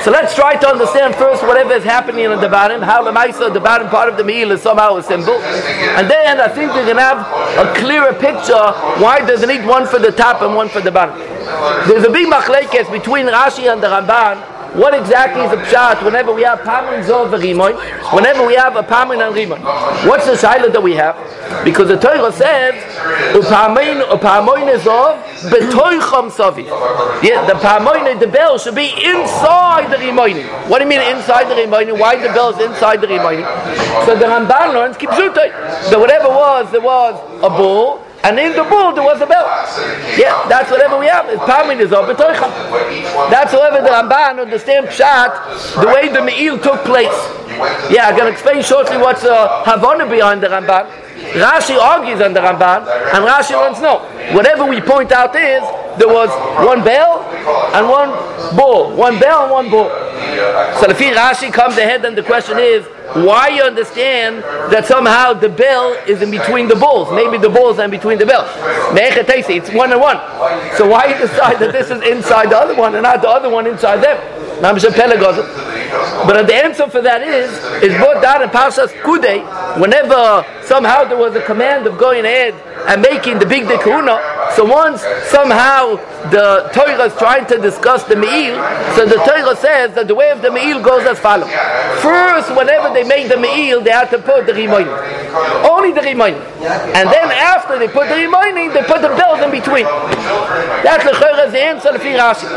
So 0.04 0.12
let's 0.12 0.36
try 0.36 0.56
to 0.56 0.68
understand 0.68 1.16
first 1.16 1.42
whatever 1.44 1.74
is 1.74 1.84
happening 1.84 2.28
on 2.28 2.42
the 2.42 2.50
bottom, 2.50 2.82
how 2.82 3.04
the 3.04 3.12
Maisa, 3.12 3.52
the 3.52 3.60
bottom 3.60 3.90
part 3.90 4.10
of 4.10 4.18
the 4.18 4.24
meal 4.24 4.52
is 4.52 4.62
somehow 4.62 4.98
a 4.98 5.04
symbol. 5.04 5.34
And 5.98 6.10
then 6.10 6.40
I 6.40 6.48
think 6.48 6.74
we 6.76 6.82
can 6.84 6.98
have 6.98 7.26
a 7.58 7.74
clearer 7.80 8.14
picture 8.14 8.72
why 9.02 9.26
does 9.26 9.42
it 9.42 9.48
need 9.48 9.63
one 9.66 9.88
for 9.88 10.00
the 10.00 10.12
top 10.12 10.42
and 10.42 10.56
one 10.56 10.70
for 10.70 10.82
the 10.82 10.92
bottom. 10.92 11.18
There's 11.88 12.06
a 12.06 12.12
big 12.12 12.28
machlekes 12.28 12.92
between 12.92 13.28
Rashi 13.28 13.72
and 13.72 13.82
the 13.82 13.88
Ramban. 13.88 14.54
What 14.74 14.96
exactly 14.96 15.44
is 15.44 15.52
the 15.52 15.58
pshat 15.58 16.04
whenever 16.04 16.34
we 16.34 16.42
have 16.42 16.62
pamin 16.62 17.04
zov 17.04 17.30
v'rimoin? 17.30 17.78
Whenever 18.12 18.44
we 18.44 18.56
have 18.56 18.76
a 18.76 18.82
pamin 18.82 19.22
and 19.22 19.36
rimon, 19.36 19.62
what's 20.08 20.26
the 20.26 20.32
shaila 20.32 20.74
that 20.74 20.82
we 20.82 20.94
have? 20.94 21.16
Because 21.64 21.90
the 21.90 21.98
Torah 21.98 22.32
says 22.32 22.74
upamin 23.36 24.02
upamoin 24.02 24.76
zov 24.80 25.22
betoicham 25.52 26.32
savi. 26.32 26.66
Yeah, 27.22 27.46
the 27.46 27.54
pamoin 27.60 28.20
the 28.20 28.26
bell 28.26 28.58
should 28.58 28.74
be 28.74 28.88
inside 28.88 29.92
the 29.92 29.98
rimoin. 29.98 30.44
What 30.68 30.80
do 30.80 30.86
you 30.86 30.90
mean 30.90 31.02
inside 31.16 31.44
the 31.50 31.56
rimoin? 31.56 32.00
Why 32.00 32.16
the 32.16 32.34
bell 32.34 32.50
is 32.50 32.60
inside 32.60 33.02
the 33.02 33.08
rimoin? 33.08 33.46
So 34.08 34.16
the 34.18 34.26
Ramban 34.26 34.74
learns 34.74 34.98
kipzutay. 34.98 35.84
So 35.92 36.00
whatever 36.00 36.30
was 36.30 36.72
there 36.72 36.82
was 36.82 37.14
a 37.44 37.50
bull 37.50 38.04
and 38.24 38.40
in 38.40 38.54
the 38.54 38.64
bull 38.64 38.94
there 38.94 39.04
was 39.04 39.22
a 39.22 39.26
bell. 39.26 39.46
Yeah, 40.18 40.48
that's 40.48 40.72
whatever 40.72 40.98
we 40.98 41.08
have. 41.08 41.28
It's 41.30 41.44
Pamin 41.44 41.80
is 41.80 41.92
over 41.92 42.14
That's 42.14 43.54
whatever 43.54 43.84
the 43.84 43.92
Ramban 43.92 44.40
understand 44.40 44.88
Pshat, 44.88 45.82
the 45.82 45.88
way 45.88 46.08
the 46.10 46.22
Me'il 46.24 46.58
took 46.58 46.84
place. 46.86 47.14
Yeah, 47.92 48.08
I'm 48.08 48.16
going 48.16 48.28
to 48.28 48.32
explain 48.32 48.64
shortly 48.64 48.98
what's 48.98 49.22
the 49.22 49.48
Havana 49.66 50.10
behind 50.10 50.42
the 50.42 50.48
Ramban. 50.48 50.90
Rashi 51.34 51.78
argues 51.78 52.22
on 52.22 52.34
the 52.34 52.40
Ramban, 52.40 52.88
and 53.14 53.26
Rashi 53.26 53.56
wants 53.56 53.80
no. 53.80 54.00
Whatever 54.36 54.66
we 54.66 54.82
point 54.82 55.12
out 55.12 55.36
is 55.36 55.62
there 55.98 56.08
was 56.08 56.30
one 56.66 56.84
bell 56.84 57.22
and 57.74 57.88
one 57.90 58.10
bull, 58.56 58.96
one 58.96 59.20
bell 59.20 59.44
and 59.44 59.52
one 59.52 59.70
bull. 59.70 59.90
So 60.80 60.88
the 60.88 60.94
Rashi 60.94 61.52
comes 61.52 61.78
ahead, 61.78 62.06
and 62.06 62.18
the 62.18 62.24
question 62.24 62.58
is, 62.58 62.86
why 63.14 63.50
you 63.50 63.62
understand 63.64 64.44
that 64.72 64.86
somehow 64.86 65.34
the 65.34 65.50
bell 65.50 65.94
is 66.08 66.22
in 66.22 66.32
between 66.32 66.68
the 66.68 66.76
bulls? 66.76 67.12
Maybe 67.12 67.38
the 67.38 67.50
bulls 67.50 67.80
are 67.80 67.86
in 67.86 67.92
between 67.92 68.18
the 68.18 68.26
bells. 68.26 68.50
It's 68.96 69.70
one 69.72 69.92
and 69.92 70.02
one. 70.02 70.18
So 70.78 70.88
why 70.88 71.08
you 71.08 71.18
decide 71.18 71.60
that 71.60 71.72
this 71.72 71.90
is 71.92 72.02
inside 72.04 72.50
the 72.50 72.58
other 72.58 72.76
one 72.76 72.96
and 72.96 73.04
not 73.04 73.22
the 73.22 73.30
other 73.30 73.50
one 73.50 73.68
inside 73.68 73.98
them? 73.98 74.18
But 76.26 76.48
the 76.48 76.56
answer 76.56 76.88
for 76.90 77.02
that 77.02 77.22
is 77.22 77.52
is 77.84 77.94
brought 77.98 78.22
down 78.22 78.42
in 78.42 78.50
Parshas 78.50 78.90
Kudei. 79.04 79.44
Whenever 79.80 80.46
somehow 80.64 81.04
there 81.04 81.18
was 81.18 81.36
a 81.36 81.42
command 81.42 81.86
of 81.86 81.98
going 81.98 82.26
ahead 82.26 82.56
and 82.88 83.02
making 83.02 83.40
the 83.40 83.46
big 83.46 83.66
dekuna, 83.66 84.18
so 84.56 84.66
once 84.66 85.02
somehow 85.30 85.96
the 86.30 86.70
Torah 86.74 87.06
is 87.06 87.16
trying 87.18 87.46
to 87.48 87.58
discuss 87.58 88.04
the 88.04 88.16
meal, 88.16 88.56
so 88.96 89.06
the 89.06 89.22
Torah 89.26 89.56
says 89.56 89.94
that 89.96 90.08
the 90.08 90.16
way 90.16 90.30
of 90.32 90.42
the 90.42 90.52
meal 90.52 90.82
goes 90.82 91.06
as 91.06 91.20
follows. 91.20 91.50
First, 92.02 92.56
whenever 92.56 92.94
they 92.94 93.04
made 93.04 93.32
the 93.32 93.38
meal, 93.38 93.82
they 93.82 93.92
had 93.92 94.10
to 94.12 94.20
put 94.20 94.46
the 94.46 94.54
Rimoin. 94.54 94.88
Only 95.66 95.92
the 95.92 96.02
Rimoin. 96.02 96.36
And 96.94 97.10
then 97.10 97.32
after 97.32 97.80
they 97.80 97.88
put 97.88 98.10
the 98.10 98.16
Rimoin, 98.16 98.74
they 98.74 98.84
put 98.84 99.02
the 99.02 99.10
bells 99.16 99.42
in 99.42 99.52
between. 99.52 99.86
That's 100.84 101.04
the 101.04 101.14
the 101.54 101.62
answer 101.62 101.90
of 101.90 102.02
Rashi. 102.02 102.50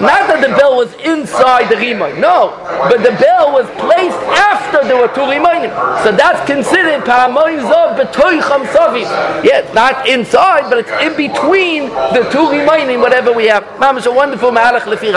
Not 0.00 0.30
that 0.30 0.40
the 0.40 0.54
bell 0.56 0.76
was 0.76 0.92
inside 1.02 1.68
the 1.68 1.76
Rimoin. 1.76 2.18
No. 2.18 2.56
But 2.88 3.02
the 3.02 3.12
bell 3.20 3.52
was 3.52 3.66
placed 3.76 4.16
after 4.32 4.86
there 4.86 4.96
were 4.96 5.12
two 5.12 5.26
Rimoinim. 5.26 5.70
So 6.02 6.12
that's 6.12 6.40
considered 6.46 7.04
Paramoin 7.04 7.60
Zov 7.66 7.98
Betoicham 7.98 8.64
Sovim. 8.72 9.08
Yeah, 9.44 9.68
not 9.74 10.08
inside, 10.08 10.70
but 10.70 10.78
it's 10.78 10.94
in 11.02 11.12
between 11.16 11.35
the 11.42 12.28
two 12.30 12.50
remaining, 12.50 13.00
whatever 13.00 13.32
we 13.32 13.46
have. 13.46 13.78
Mom, 13.78 13.96
it's 13.96 14.06
a 14.06 14.12
wonderful 14.12 14.50
Mahalach 14.50 14.82
Lefi. 14.82 15.12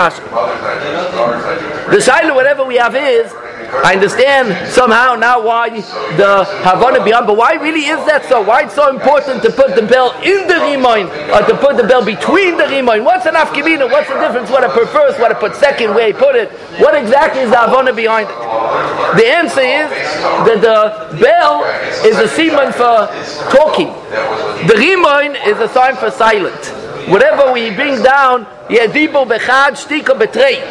The 1.92 2.02
Shiloh, 2.02 2.36
whatever 2.36 2.64
we 2.64 2.76
have 2.76 2.96
is, 2.96 3.32
I 3.72 3.94
understand 3.94 4.72
somehow 4.72 5.16
now 5.16 5.42
why 5.42 5.70
the 5.70 6.46
Havana 6.66 7.04
beyond, 7.04 7.28
but 7.28 7.38
why 7.38 7.54
really 7.54 7.86
is 7.86 8.04
that 8.06 8.26
so? 8.26 8.42
Why 8.42 8.64
it's 8.64 8.74
so 8.74 8.90
important 8.90 9.44
to 9.44 9.52
put 9.52 9.76
the 9.76 9.84
bell 9.84 10.12
in 10.22 10.48
the 10.48 10.56
Rimoin 10.56 11.06
or 11.30 11.46
to 11.46 11.58
put 11.58 11.78
the 11.78 11.84
bell 11.84 12.04
between 12.04 12.58
the 12.58 12.64
Rimoin? 12.64 13.04
What's 13.06 13.26
an 13.26 13.36
Afkimina? 13.36 13.90
What's 13.90 14.10
the 14.10 14.20
difference? 14.20 14.50
What 14.50 14.64
it 14.64 14.72
prefers, 14.72 15.18
what 15.20 15.32
it 15.32 15.40
put 15.40 15.56
second, 15.56 15.94
where 15.94 16.08
he 16.08 16.14
put 16.14 16.36
it? 16.36 16.50
What 16.82 16.96
exactly 16.96 17.42
is 17.42 17.52
the 17.52 17.58
Havana 17.58 17.94
behind 17.94 18.30
it? 18.30 18.38
The 19.18 19.28
answer 19.28 19.62
is 19.62 19.90
that 20.50 20.62
the 20.62 21.18
bell 21.20 21.64
is 22.06 22.18
a 22.18 22.28
siman 22.28 22.74
for 22.74 23.06
talking. 23.54 23.94
The 24.68 24.74
Rimoin 24.74 25.36
is 25.46 25.60
a 25.60 25.70
sign 25.70 25.96
for 25.96 26.10
silent. 26.10 26.79
Whatever 27.10 27.52
we 27.52 27.72
bring 27.72 28.02
down 28.04 28.46
Yedibo 28.70 29.26
bechad 29.26 29.74
shtika 29.74 30.14
betrei. 30.14 30.62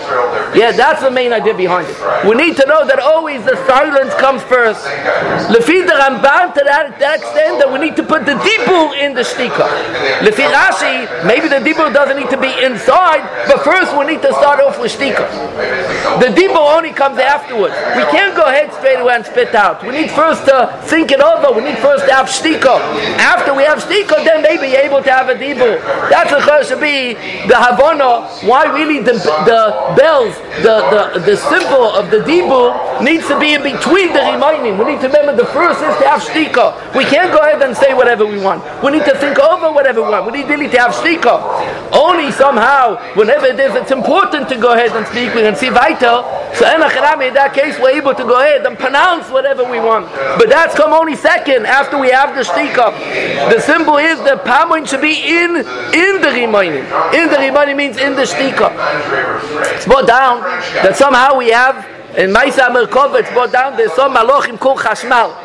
Yeah, 0.55 0.71
that's 0.71 1.03
the 1.03 1.11
main 1.11 1.33
idea 1.33 1.53
behind 1.53 1.89
it. 1.89 1.99
We 2.25 2.37
need 2.37 2.57
to 2.57 2.65
know 2.67 2.87
that 2.87 3.01
always 3.01 3.45
the 3.45 3.57
silence 3.67 4.15
comes 4.15 4.41
first. 4.45 4.87
Lefi 5.51 5.83
the 5.83 5.99
Ramban 5.99 6.55
to 6.55 6.63
that, 6.63 6.95
extent 6.95 7.59
that 7.59 7.67
we 7.73 7.81
need 7.81 7.97
to 7.97 8.05
put 8.05 8.25
the 8.25 8.39
dibur 8.39 8.95
in 8.95 9.15
the 9.15 9.23
shtika. 9.23 9.67
Lefi 10.23 10.47
Rashi, 10.47 11.27
maybe 11.27 11.49
the 11.49 11.59
dibur 11.59 11.93
doesn't 11.93 12.17
need 12.17 12.31
to 12.31 12.39
be 12.39 12.55
inside, 12.63 13.27
but 13.51 13.65
first 13.67 13.91
we 13.99 14.07
need 14.07 14.23
to 14.23 14.31
start 14.39 14.61
off 14.61 14.79
with 14.79 14.95
shtika. 14.95 15.27
The 16.23 16.31
dibur 16.31 16.63
only 16.79 16.93
comes 16.93 17.19
afterwards. 17.19 17.75
We 17.99 18.07
can't 18.15 18.37
go 18.37 18.47
ahead 18.47 18.73
straight 18.75 19.01
away 19.01 19.17
and 19.17 19.27
spit 19.27 19.57
out. 19.57 19.83
We 19.83 19.91
need 19.91 20.13
first 20.13 20.47
to 20.47 20.71
think 20.87 21.11
it 21.11 21.19
over. 21.19 21.51
We 21.51 21.67
need 21.67 21.79
first 21.79 22.07
to 22.07 22.15
have 22.15 22.27
shtika. 22.31 22.79
After 23.19 23.55
we 23.55 23.65
have 23.65 23.83
shtika, 23.83 24.23
to 25.03 25.11
have 25.11 25.29
a 25.29 25.35
dibur. 25.35 25.81
That's 26.11 26.31
the 26.31 26.65
should 26.65 26.81
be 26.81 27.15
the 27.47 27.55
havon 27.55 27.99
why 28.47 28.65
really 28.73 29.01
the, 29.03 29.13
the 29.13 29.61
bells, 29.97 30.35
the, 30.63 30.77
the, 30.93 31.21
the 31.21 31.37
symbol 31.37 31.91
of 31.95 32.11
the 32.11 32.19
dibur 32.19 33.03
needs 33.03 33.27
to 33.29 33.39
be 33.39 33.55
in 33.55 33.63
between 33.63 34.13
the 34.13 34.21
remaining. 34.21 34.79
We 34.79 34.95
need 34.95 35.01
to 35.01 35.09
remember 35.09 35.37
the 35.37 35.47
first 35.47 35.81
is 35.81 35.97
to 35.99 36.05
have 36.09 36.21
shtika. 36.23 36.95
We 36.95 37.05
can't 37.05 37.33
go 37.33 37.39
ahead 37.39 37.63
and 37.63 37.77
say 37.77 37.95
whatever 37.95 38.27
we 38.27 38.39
want. 38.39 38.63
We 38.83 38.93
need 38.93 39.05
to 39.05 39.17
think 39.17 39.39
over 39.39 39.73
whatever 39.73 40.03
we 40.03 40.11
want. 40.11 40.27
We 40.27 40.39
need 40.39 40.49
really 40.49 40.69
to 40.69 40.79
have 40.79 40.93
shtika. 40.93 41.93
Only 41.93 42.31
somehow, 42.33 42.97
whenever 43.15 43.47
it 43.47 43.59
is, 43.59 43.75
it's 43.75 43.91
important 43.91 44.49
to 44.51 44.57
go 44.57 44.73
ahead 44.73 44.93
and 44.93 45.07
speak. 45.07 45.35
We 45.35 45.43
can 45.43 45.57
see 45.57 45.71
vital. 45.71 46.25
So 46.55 46.67
in 46.67 46.81
that 46.81 47.53
case, 47.55 47.79
we're 47.79 47.97
able 47.97 48.15
to 48.15 48.25
go 48.25 48.41
ahead 48.41 48.67
and 48.67 48.79
pronounce 48.79 49.31
whatever 49.31 49.65
we 49.65 49.81
want. 49.81 50.07
But 50.39 50.49
that's 50.49 50.75
come 50.75 50.93
only 50.93 51.17
second 51.17 51.67
after 51.67 51.99
we 51.99 52.11
have 52.11 52.35
the 52.35 52.43
shtika. 52.43 52.93
The 53.53 53.61
symbol 53.61 53.97
is 53.99 54.19
the 54.21 54.41
pamoin 54.45 54.87
should 54.89 55.01
be 55.01 55.15
in 55.15 55.57
in 55.57 56.21
the 56.23 56.31
remaining. 56.35 56.85
In 57.15 57.29
the 57.31 57.39
remaining 57.39 57.77
means 57.77 57.97
in 57.97 58.15
the 58.15 58.23
shtika. 58.23 58.73
It's 59.75 59.87
brought 59.87 60.07
down 60.07 60.41
that 60.83 60.97
somehow 60.97 61.37
we 61.37 61.51
have 61.51 61.87
in 62.17 62.31
Maisa 62.33 62.69
Merkova, 62.69 63.21
it's 63.21 63.31
brought 63.31 63.53
down 63.53 63.77
there's 63.77 63.93
some 63.93 64.15
malochim 64.15 64.59
called 64.59 64.79
chashmal. 64.79 65.37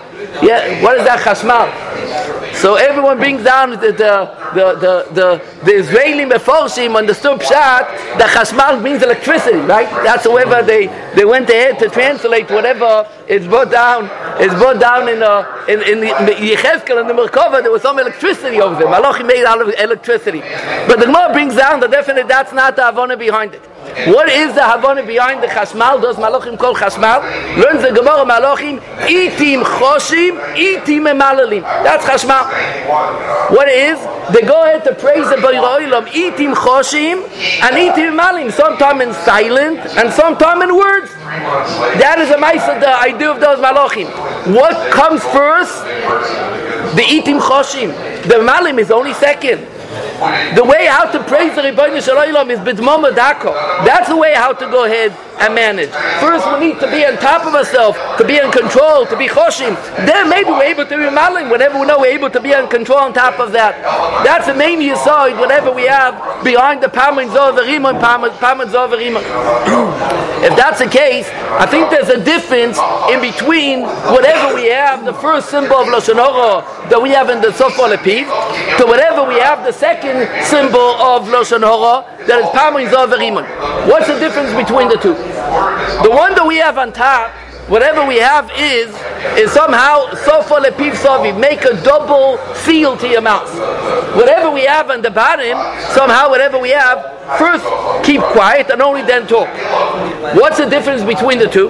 Yeah, 0.41 0.81
what 0.81 0.97
is 0.97 1.05
that 1.05 1.19
chashmal? 1.19 2.32
So 2.53 2.75
everyone 2.75 3.17
brings 3.17 3.43
down 3.43 3.71
the 3.71 3.77
the 3.77 4.13
the 4.53 4.65
the, 4.83 4.93
the, 5.13 5.65
the 5.65 5.73
Israeli 5.73 6.23
meforshim 6.25 6.95
understood 6.95 7.39
pshat 7.39 7.83
that 8.19 8.29
chashmal 8.29 8.81
means 8.81 9.03
electricity, 9.03 9.57
right? 9.57 9.89
That's 10.03 10.23
however 10.23 10.61
they 10.61 10.87
they 11.15 11.25
went 11.25 11.49
ahead 11.49 11.79
to 11.79 11.89
translate 11.89 12.49
whatever 12.49 13.07
is 13.27 13.47
brought 13.47 13.71
down 13.71 14.05
is 14.39 14.53
brought 14.53 14.79
down 14.79 15.09
in 15.09 15.23
uh, 15.23 15.65
in 15.67 15.81
in 15.81 15.99
the 16.01 16.33
Yechezkel 16.33 17.01
in 17.01 17.07
the 17.07 17.13
Merkava. 17.13 17.61
There 17.61 17.71
was 17.71 17.81
some 17.81 17.99
electricity 17.99 18.61
over 18.61 18.75
there. 18.75 18.87
Malachim 18.87 19.27
made 19.27 19.45
out 19.45 19.61
of 19.61 19.73
electricity. 19.77 20.39
But 20.87 20.99
the 20.99 21.05
Gemara 21.05 21.33
brings 21.33 21.55
down 21.55 21.79
the 21.79 21.87
definite 21.87 22.27
that's 22.27 22.53
not 22.53 22.75
the 22.75 22.85
Havana 22.85 23.17
behind 23.17 23.55
it. 23.55 23.72
What 24.07 24.27
is 24.29 24.55
the 24.55 24.63
Havana 24.67 25.03
behind 25.05 25.43
the 25.43 25.47
Chashmal? 25.47 26.01
Does 26.01 26.17
Malachim 26.17 26.57
call 26.57 26.73
Chashmal? 26.75 27.21
Learns 27.57 27.83
the 27.83 27.91
Gemara 27.91 28.25
Malachim, 28.25 28.79
Itim 29.05 29.63
Choshim, 29.63 30.39
Itim 30.55 31.05
Emalalim. 31.13 31.61
That's 31.61 32.03
Chasmal. 32.05 33.51
What 33.51 33.69
is? 33.69 33.99
They 34.33 34.41
go 34.41 34.63
ahead 34.63 34.83
to 34.85 34.95
praise 34.95 35.29
the 35.29 35.35
Olam, 35.35 36.07
Itim 36.07 36.55
Choshim, 36.55 37.23
and 37.61 37.75
Itim 37.75 38.17
Emalim. 38.17 38.51
Sometimes 38.51 39.01
in 39.01 39.13
silent, 39.25 39.79
and 39.97 40.11
sometimes 40.11 40.63
in 40.63 40.75
words. 40.75 41.11
That 42.01 42.17
is 42.19 42.31
a 42.31 42.37
mice 42.37 42.67
of 42.67 42.79
the 42.81 42.99
idea 42.99 43.29
of 43.29 43.39
those 43.39 43.59
Malachim. 43.59 44.07
What 44.55 44.91
comes 44.91 45.23
first? 45.25 45.83
The 46.95 47.03
Itim 47.03 47.39
Choshim. 47.39 47.93
The 48.23 48.39
Malim 48.41 48.79
is 48.79 48.91
only 48.91 49.13
second. 49.13 49.67
The 50.55 50.63
way 50.63 50.85
how 50.85 51.11
to 51.11 51.23
praise 51.23 51.55
the 51.55 51.61
Rebbeinu 51.61 52.01
Shalom 52.03 52.49
is 52.51 52.59
b'dmoma 52.59 53.11
dako. 53.11 53.53
That's 53.85 54.09
the 54.09 54.17
way 54.17 54.33
how 54.33 54.53
to 54.53 54.65
go 54.67 54.85
ahead 54.85 55.11
and 55.39 55.55
manage. 55.55 55.89
First, 56.19 56.45
we 56.53 56.67
need 56.67 56.79
to 56.79 56.89
be 56.89 57.05
on 57.05 57.17
top 57.17 57.45
of 57.45 57.53
ourselves, 57.53 57.97
to 58.17 58.23
be 58.25 58.37
in 58.37 58.51
control, 58.51 59.05
to 59.05 59.17
be 59.17 59.27
choshim. 59.27 59.75
Then 60.05 60.29
maybe 60.29 60.49
we're 60.49 60.63
able 60.63 60.85
to 60.85 60.97
be 60.97 61.09
maling. 61.09 61.49
Whenever 61.49 61.79
we 61.79 61.85
know 61.85 61.99
we're 61.99 62.15
able 62.15 62.29
to 62.29 62.39
be 62.39 62.53
in 62.53 62.67
control 62.67 62.99
on 62.99 63.13
top 63.13 63.39
of 63.39 63.51
that. 63.51 63.81
That's 64.23 64.47
the 64.47 64.53
main 64.53 64.79
side. 64.95 65.37
Whatever 65.39 65.71
we 65.71 65.83
have 65.83 66.43
behind 66.43 66.81
the 66.83 66.89
pamin 66.89 67.29
zoverim 67.29 67.89
and 67.89 67.99
pamin 67.99 68.69
zoverim. 68.69 69.17
If 70.43 70.55
that's 70.55 70.79
the 70.79 70.89
case, 70.89 71.27
I 71.59 71.65
think 71.65 71.89
there's 71.89 72.09
a 72.09 72.23
difference 72.23 72.77
in 73.09 73.21
between 73.21 73.83
whatever 74.11 74.55
we 74.55 74.67
have, 74.67 75.05
the 75.05 75.13
first 75.13 75.49
symbol 75.49 75.77
of 75.77 75.87
Lashon 75.87 76.19
that 76.89 77.01
we 77.01 77.09
have 77.11 77.29
in 77.29 77.41
the 77.41 77.49
Sofol 77.49 77.95
Epiv, 77.95 78.27
to 78.77 78.85
whatever 78.85 79.23
we 79.27 79.39
have, 79.39 79.63
the 79.63 79.71
second 79.71 80.27
symbol 80.45 80.95
of 81.01 81.27
Lashon 81.27 81.63
Hora, 81.63 82.05
that 82.27 82.39
is 82.39 82.49
Pamin 82.51 82.87
Zoverimon. 82.87 83.45
What's 83.87 84.07
the 84.07 84.19
difference 84.19 84.53
between 84.53 84.89
the 84.89 84.97
two? 84.97 85.13
The 86.03 86.11
one 86.11 86.35
that 86.35 86.45
we 86.45 86.57
have 86.57 86.77
on 86.77 86.91
top, 86.93 87.31
whatever 87.67 88.05
we 88.05 88.17
have 88.17 88.51
is, 88.57 88.89
is 89.37 89.51
somehow 89.51 90.09
sofa 90.15 90.55
lepiv 90.55 90.93
savi, 90.93 91.37
make 91.39 91.63
a 91.63 91.81
double 91.83 92.37
seal 92.55 92.97
to 92.97 93.07
your 93.07 93.21
mouth. 93.21 93.49
Whatever 94.15 94.51
we 94.51 94.65
have 94.65 94.89
on 94.89 95.01
the 95.01 95.11
bottom, 95.11 95.57
somehow 95.93 96.29
whatever 96.29 96.59
we 96.59 96.69
have, 96.69 96.99
first 97.37 97.65
keep 98.05 98.21
quiet 98.21 98.69
and 98.69 98.81
only 98.81 99.01
then 99.01 99.27
talk. 99.27 99.47
What's 100.35 100.57
the 100.57 100.69
difference 100.69 101.03
between 101.03 101.39
the 101.39 101.47
two? 101.47 101.69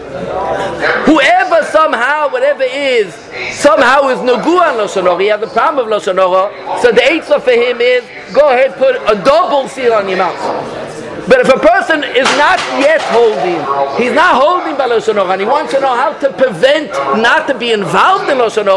Whoever 1.05 1.63
somehow, 1.65 2.29
whatever 2.29 2.63
is, 2.63 3.13
somehow 3.53 4.09
is 4.09 4.19
nagu 4.19 4.59
on 4.59 5.19
he 5.19 5.27
has 5.27 5.39
the 5.39 5.47
problem 5.47 5.91
of 5.91 6.01
Lashon 6.01 6.81
so 6.81 6.91
the 6.91 7.03
answer 7.03 7.39
for 7.39 7.51
him 7.51 7.79
is, 7.81 8.03
go 8.33 8.49
ahead, 8.49 8.75
put 8.77 8.95
a 8.95 9.21
double 9.23 9.67
seal 9.67 9.93
on 9.93 10.09
your 10.09 10.17
mouth. 10.17 10.82
But 11.27 11.39
if 11.39 11.49
a 11.49 11.59
person 11.59 12.03
is 12.03 12.27
not 12.37 12.59
yet 12.79 13.01
holding, 13.01 13.59
he's 14.01 14.13
not 14.13 14.35
holding 14.35 14.75
by 14.75 14.89
Lashon 14.89 15.15
and 15.15 15.41
he 15.41 15.47
wants 15.47 15.73
to 15.73 15.79
know 15.79 15.95
how 15.95 16.13
to 16.19 16.31
prevent 16.33 16.91
not 17.21 17.47
to 17.47 17.57
be 17.57 17.71
involved 17.71 18.29
in 18.29 18.37
Lashon 18.37 18.67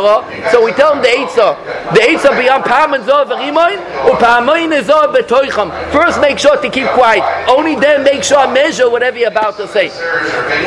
so 0.51 0.65
we 0.65 0.73
tell 0.73 0.95
him 0.95 1.03
the 1.03 1.09
Eitzah. 1.09 1.95
The 1.95 2.01
Eitzah 2.01 2.39
beyond 2.39 2.65
Paman 2.65 3.03
Zoh 3.03 3.25
v'Rimoin, 3.25 3.79
u'Pamoin 4.11 4.83
Zoh 4.83 5.13
b'Toicham. 5.13 5.71
First 5.91 6.21
make 6.21 6.39
sure 6.39 6.61
to 6.61 6.71
keep 6.71 6.87
quiet. 6.89 7.23
Only 7.49 7.75
then 7.75 8.05
make 8.05 8.23
sure 8.23 8.39
I 8.39 8.53
measure 8.53 8.89
whatever 8.89 9.19
you're 9.19 9.29
about 9.29 9.57
to 9.57 9.67
say. 9.67 9.89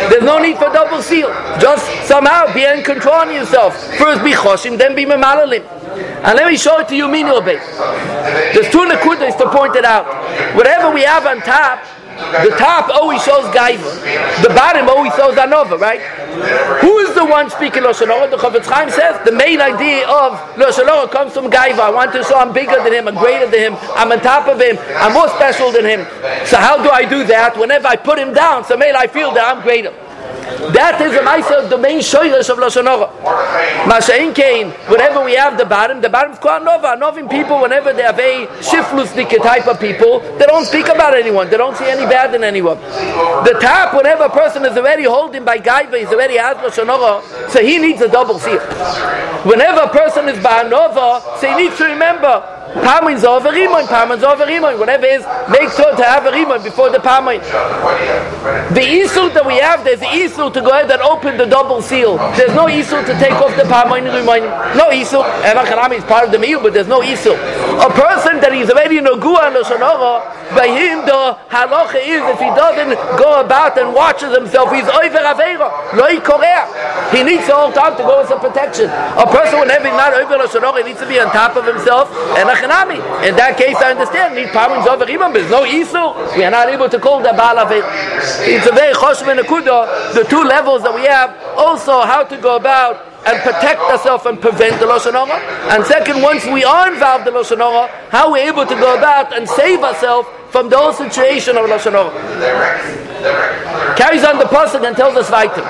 There's 0.10 0.24
no 0.24 0.40
need 0.40 0.58
for 0.58 0.70
double 0.72 1.02
seal. 1.02 1.30
Just 1.60 1.86
somehow 2.08 2.54
be 2.54 2.64
in 2.64 2.84
control 2.84 3.24
of 3.24 3.32
yourself. 3.32 3.76
First 3.98 4.24
be 4.24 4.32
choshim, 4.32 4.78
then 4.78 4.96
be 4.96 5.06
memalalim. 5.06 5.79
And 5.98 6.38
let 6.38 6.48
me 6.48 6.58
show 6.58 6.80
it 6.80 6.88
to 6.90 6.96
you 6.96 7.08
base. 7.08 7.66
There's 8.54 8.70
two 8.72 8.86
nakudas 8.86 9.38
to 9.38 9.50
point 9.50 9.76
it 9.76 9.86
out. 9.86 10.06
Whatever 10.56 10.92
we 10.94 11.04
have 11.04 11.26
on 11.26 11.42
top, 11.42 11.84
the 12.20 12.54
top 12.60 12.90
always 12.90 13.24
shows 13.24 13.46
gaiva. 13.56 14.44
The 14.44 14.50
bottom 14.50 14.90
always 14.90 15.14
shows 15.16 15.36
anova, 15.36 15.80
right? 15.80 16.02
Who 16.82 17.00
is 17.00 17.16
the 17.16 17.26
one 17.26 17.50
speaking 17.50 17.84
Lashon 17.84 18.30
The 18.30 18.38
Chofetz 18.38 18.66
Chaim 18.66 18.90
says 18.90 19.24
the 19.26 19.32
main 19.32 19.62
idea 19.62 20.08
of 20.08 20.34
Lashon 20.56 21.12
comes 21.12 21.34
from 21.34 21.50
gaiva. 21.50 21.80
I 21.80 21.90
want 21.90 22.12
to 22.14 22.24
show 22.24 22.38
I'm 22.38 22.54
bigger 22.54 22.84
than 22.84 22.94
him, 22.94 23.08
I'm 23.08 23.16
greater 23.16 23.50
than 23.50 23.74
him, 23.74 23.78
I'm 23.96 24.12
on 24.12 24.20
top 24.20 24.48
of 24.48 24.60
him, 24.60 24.78
I'm 24.98 25.14
more 25.14 25.30
special 25.30 25.72
than 25.72 25.86
him. 25.86 26.06
So 26.46 26.58
how 26.58 26.84
do 26.84 26.90
I 26.90 27.08
do 27.08 27.24
that? 27.26 27.58
Whenever 27.58 27.88
I 27.88 27.96
put 27.96 28.20
him 28.20 28.34
down, 28.34 28.66
so 28.66 28.76
may 28.76 28.94
I 28.94 29.08
feel 29.08 29.32
that 29.34 29.56
I'm 29.56 29.64
greater. 29.64 29.94
That 30.74 31.00
is 31.02 31.14
the 31.14 31.70
the 31.70 31.78
main 31.78 32.00
shoylish 32.00 32.50
of 32.50 32.58
Lashon 32.58 32.88
Hora. 32.88 33.08
Masha'in 33.86 34.34
Kain, 34.34 34.72
whenever 34.90 35.24
we 35.24 35.34
have 35.34 35.58
the 35.58 35.66
bottom, 35.66 36.02
the 36.02 36.10
bottom 36.10 36.34
is 36.34 36.40
called 36.40 36.64
Nova. 36.64 36.98
People, 37.30 37.62
whenever 37.62 37.94
they 37.94 38.04
are 38.04 38.14
very 38.14 38.48
shiflusnik 38.62 39.30
type 39.42 39.68
of 39.68 39.80
people, 39.80 40.20
they 40.38 40.46
don't 40.46 40.66
speak 40.66 40.88
about 40.88 41.14
anyone. 41.14 41.50
They 41.50 41.58
don't 41.58 41.78
see 41.78 41.86
any 41.86 42.06
bad 42.06 42.34
in 42.34 42.44
anyone. 42.44 42.78
The 42.80 43.58
top, 43.62 43.94
whenever 43.94 44.24
a 44.24 44.30
person 44.30 44.66
is 44.66 44.76
already 44.78 45.04
holding 45.04 45.46
by 45.46 45.60
Gaiva, 45.60 45.98
he's 46.00 46.08
already 46.10 46.38
has 46.38 46.58
Lashon 46.58 46.88
Hora, 46.88 47.22
so 47.50 47.62
he 47.62 47.78
needs 47.78 48.02
a 48.02 48.10
double 48.10 48.40
seal. 48.40 48.60
Whenever 49.46 49.82
a 49.82 49.90
person 49.90 50.28
is 50.28 50.38
Ba'anova, 50.40 51.40
so 51.40 51.48
he 51.48 51.64
needs 51.64 51.78
to 51.78 51.86
remember, 51.86 52.44
Pamin 52.74 53.24
over 53.26 53.50
Rimon, 53.50 53.88
Pamin 53.88 54.24
over 54.24 54.46
Rimon. 54.46 54.80
Whatever 54.80 55.06
is, 55.06 55.26
make 55.50 55.70
sure 55.72 55.96
to 55.96 56.04
have 56.04 56.26
a 56.26 56.32
Rimon 56.32 56.64
before 56.64 56.90
the 56.90 57.00
Pamin. 57.00 57.40
The 58.74 58.82
Isul 58.82 59.34
that 59.34 59.46
we 59.46 59.58
have, 59.58 59.84
there's 59.84 60.00
the 60.00 60.06
Isul 60.06 60.54
to 60.54 60.62
go 60.62 60.70
ahead 60.70 60.92
and 60.92 61.02
open 61.02 61.38
the 61.38 61.46
double 61.46 61.82
seal. 61.82 62.18
There's 62.38 62.54
no 62.54 62.66
Isul 62.66 63.06
to 63.06 63.14
take 63.20 63.34
off 63.34 63.56
the 63.56 63.64
Pamin 63.64 64.06
Rimon. 64.06 64.46
No 64.78 64.90
Isul. 64.90 65.24
Evachanami 65.42 65.98
is 65.98 66.04
part 66.06 66.26
of 66.26 66.32
the 66.32 66.40
meal, 66.40 66.62
but 66.62 66.74
there's 66.74 66.88
no 66.88 67.02
Isul. 67.02 67.38
A 67.82 67.90
person 67.90 68.40
that 68.42 68.54
is 68.54 68.70
already 68.70 69.02
no 69.02 69.18
Gua 69.18 69.48
and 69.50 69.56
Shonora, 69.66 70.22
by 70.56 70.68
him 70.68 71.06
the 71.06 71.38
halacha 71.50 72.02
is 72.02 72.22
if 72.26 72.40
he 72.40 72.50
doesn't 72.58 72.98
go 73.18 73.42
about 73.42 73.78
and 73.78 73.94
watches 73.94 74.34
himself, 74.36 74.72
he's 74.74 74.88
over 74.88 75.22
Avera. 75.22 75.70
Loi 75.94 76.20
Korea. 76.22 76.66
He 77.12 77.24
needs 77.24 77.50
all 77.50 77.72
time 77.72 77.98
to 77.98 78.04
go 78.04 78.22
as 78.22 78.30
a 78.30 78.38
protection. 78.38 78.90
A 78.90 79.26
person 79.26 79.60
whenever 79.60 79.86
he's 79.86 79.98
not 79.98 80.14
over 80.14 80.38
Shonora, 80.46 80.82
he 80.82 80.94
needs 80.94 81.00
to 81.00 81.08
be 81.08 81.20
on 81.20 81.32
top 81.32 81.56
of 81.56 81.66
himself 81.66 82.10
and 82.38 82.50
In 82.64 83.36
that 83.36 83.58
case, 83.58 83.76
I 83.78 83.92
understand. 83.92 84.36
Need 84.36 84.50
Parim 84.50 84.84
Zover 84.84 85.08
Imam, 85.10 85.34
there's 85.34 85.50
no 85.50 85.64
Isu. 85.64 86.36
We 86.38 86.44
are 86.44 86.52
not 86.52 86.70
able 86.70 86.90
to 86.90 87.00
call 87.00 87.22
the 87.22 87.34
Baal 87.34 87.58
It's 87.72 88.68
a 88.68 88.74
very 88.74 88.94
Choshve 88.94 89.38
Nekuda, 89.40 90.14
the 90.14 90.24
two 90.24 90.44
levels 90.44 90.84
that 90.84 90.94
we 90.94 91.06
have, 91.06 91.36
also 91.58 92.02
how 92.02 92.24
to 92.24 92.38
go 92.38 92.56
about 92.56 93.06
and 93.26 93.40
protect 93.42 93.80
ourselves 93.82 94.26
and 94.26 94.40
prevent 94.40 94.80
the 94.80 94.86
Lashon 94.86 95.14
And 95.72 95.86
second, 95.86 96.22
once 96.22 96.46
we 96.46 96.64
are 96.64 96.92
involved 96.92 97.28
in 97.28 97.34
Lashon 97.34 97.90
how 98.10 98.32
we're 98.32 98.48
able 98.48 98.66
to 98.66 98.76
go 98.76 98.98
about 98.98 99.34
and 99.36 99.48
save 99.48 99.80
ourselves 99.84 100.28
from 100.52 100.70
the 100.70 100.78
whole 100.78 100.94
situation 100.94 101.58
of 101.58 101.66
Lashon 101.66 103.09
Carries 104.00 104.24
on 104.24 104.38
the 104.38 104.46
pasuk 104.46 104.86
and 104.88 104.96
tells 104.96 105.16
us 105.18 105.30
weiter. 105.30 105.62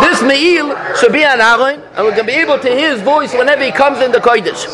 This 0.00 0.22
me'il 0.22 0.76
should 0.96 1.12
be 1.12 1.24
an 1.24 1.40
Aaron, 1.40 1.80
and 1.80 1.96
going 1.96 2.14
to 2.16 2.24
be 2.24 2.32
able 2.32 2.58
to 2.58 2.68
hear 2.68 2.92
his 2.92 3.02
voice 3.02 3.32
whenever 3.32 3.64
he 3.64 3.72
comes 3.72 4.00
in 4.00 4.12
the 4.12 4.18
kodesh. 4.18 4.66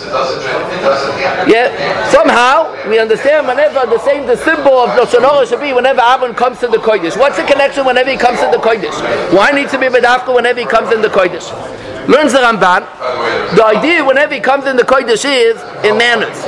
Yeah, 1.49 2.11
somehow 2.11 2.75
we 2.89 2.99
understand 2.99 3.47
whenever 3.47 3.87
the 3.87 3.99
same 4.01 4.27
the 4.27 4.37
symbol 4.37 4.73
of 4.79 4.91
Lashon 4.91 5.49
should 5.49 5.61
be 5.61 5.73
whenever 5.73 6.01
Aaron 6.01 6.35
comes 6.35 6.59
to 6.61 6.67
the 6.67 6.79
kodesh. 6.79 7.17
What's 7.17 7.37
the 7.37 7.45
connection 7.45 7.87
whenever 7.87 8.11
he 8.11 8.17
comes 8.17 8.41
in 8.41 8.51
the 8.51 8.59
kodesh? 8.59 8.99
Why 9.33 9.53
needs 9.53 9.71
to 9.73 9.79
be 9.79 9.87
bedafka 9.87 10.35
whenever 10.35 10.59
he 10.59 10.67
comes 10.67 10.93
in 10.93 11.03
the 11.03 11.09
kodesh? 11.09 11.51
Learns 12.09 12.33
the 12.33 12.39
Ramban. 12.39 12.87
The 13.57 13.65
idea 13.65 14.05
whenever 14.05 14.35
he 14.35 14.41
comes 14.41 14.67
in 14.67 14.77
the 14.77 14.83
Kodesh 14.83 15.25
is 15.25 15.57
in 15.85 15.97
manners. 15.99 16.43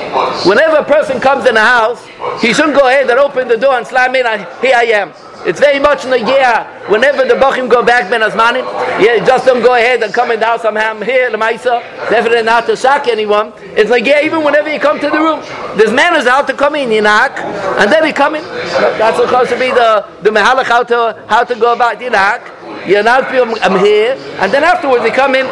Whenever 0.47 0.77
a 0.77 0.85
person 0.85 1.21
comes 1.21 1.47
in 1.47 1.57
a 1.57 1.61
house, 1.61 2.05
he 2.41 2.53
shouldn't 2.53 2.75
go 2.75 2.89
ahead 2.89 3.09
and 3.09 3.19
open 3.19 3.47
the 3.49 3.57
door 3.57 3.75
and 3.75 3.87
slam 3.87 4.15
in, 4.15 4.27
here 4.61 4.75
I 4.75 4.85
am. 5.01 5.13
It's 5.47 5.61
very 5.61 5.79
much 5.79 6.05
in 6.05 6.11
the 6.11 6.21
year 6.21 6.65
whenever 6.89 7.25
the 7.25 7.35
Bachim 7.35 7.69
go 7.69 7.85
back 7.85 8.09
Ben 8.11 8.23
Azmanim, 8.23 8.65
yeah, 8.99 9.23
just 9.25 9.45
don't 9.45 9.63
go 9.63 9.75
ahead 9.75 10.03
and 10.03 10.13
come 10.13 10.31
in 10.31 10.41
the 10.41 10.47
house, 10.47 10.65
I'm 10.65 11.03
here, 11.03 11.31
Lamaisa, 11.31 11.83
definitely 12.09 12.43
not 12.45 12.65
to 12.67 12.77
shock 12.77 13.07
anyone. 13.09 13.53
It's 13.77 13.91
like, 13.91 14.07
yeah, 14.07 14.25
even 14.25 14.43
whenever 14.43 14.73
you 14.73 14.81
come 14.81 14.99
to 15.01 15.11
the 15.11 15.19
room, 15.19 15.41
there's 15.77 15.93
manners 15.93 16.27
how 16.27 16.43
to 16.43 16.55
come 16.55 16.77
in, 16.77 16.91
you 16.91 17.03
knock, 17.03 17.39
and 17.39 17.93
then 17.93 18.07
you 18.07 18.15
come 18.15 18.37
in. 18.37 18.43
That's 18.43 19.19
supposed 19.19 19.51
to 19.51 19.59
be 19.59 19.69
the, 19.69 20.07
the 20.23 20.31
mehalach 20.31 20.65
how 20.65 20.83
to, 20.85 21.23
how 21.29 21.45
to 21.45 21.55
go 21.55 21.75
about, 21.75 22.01
you 22.01 22.09
knock. 22.09 22.41
You 22.87 23.01
people, 23.01 23.57
I'm 23.63 23.79
here, 23.83 24.13
and 24.41 24.53
then 24.53 24.63
afterwards 24.63 25.03
they 25.03 25.11
come 25.11 25.35
in. 25.35 25.47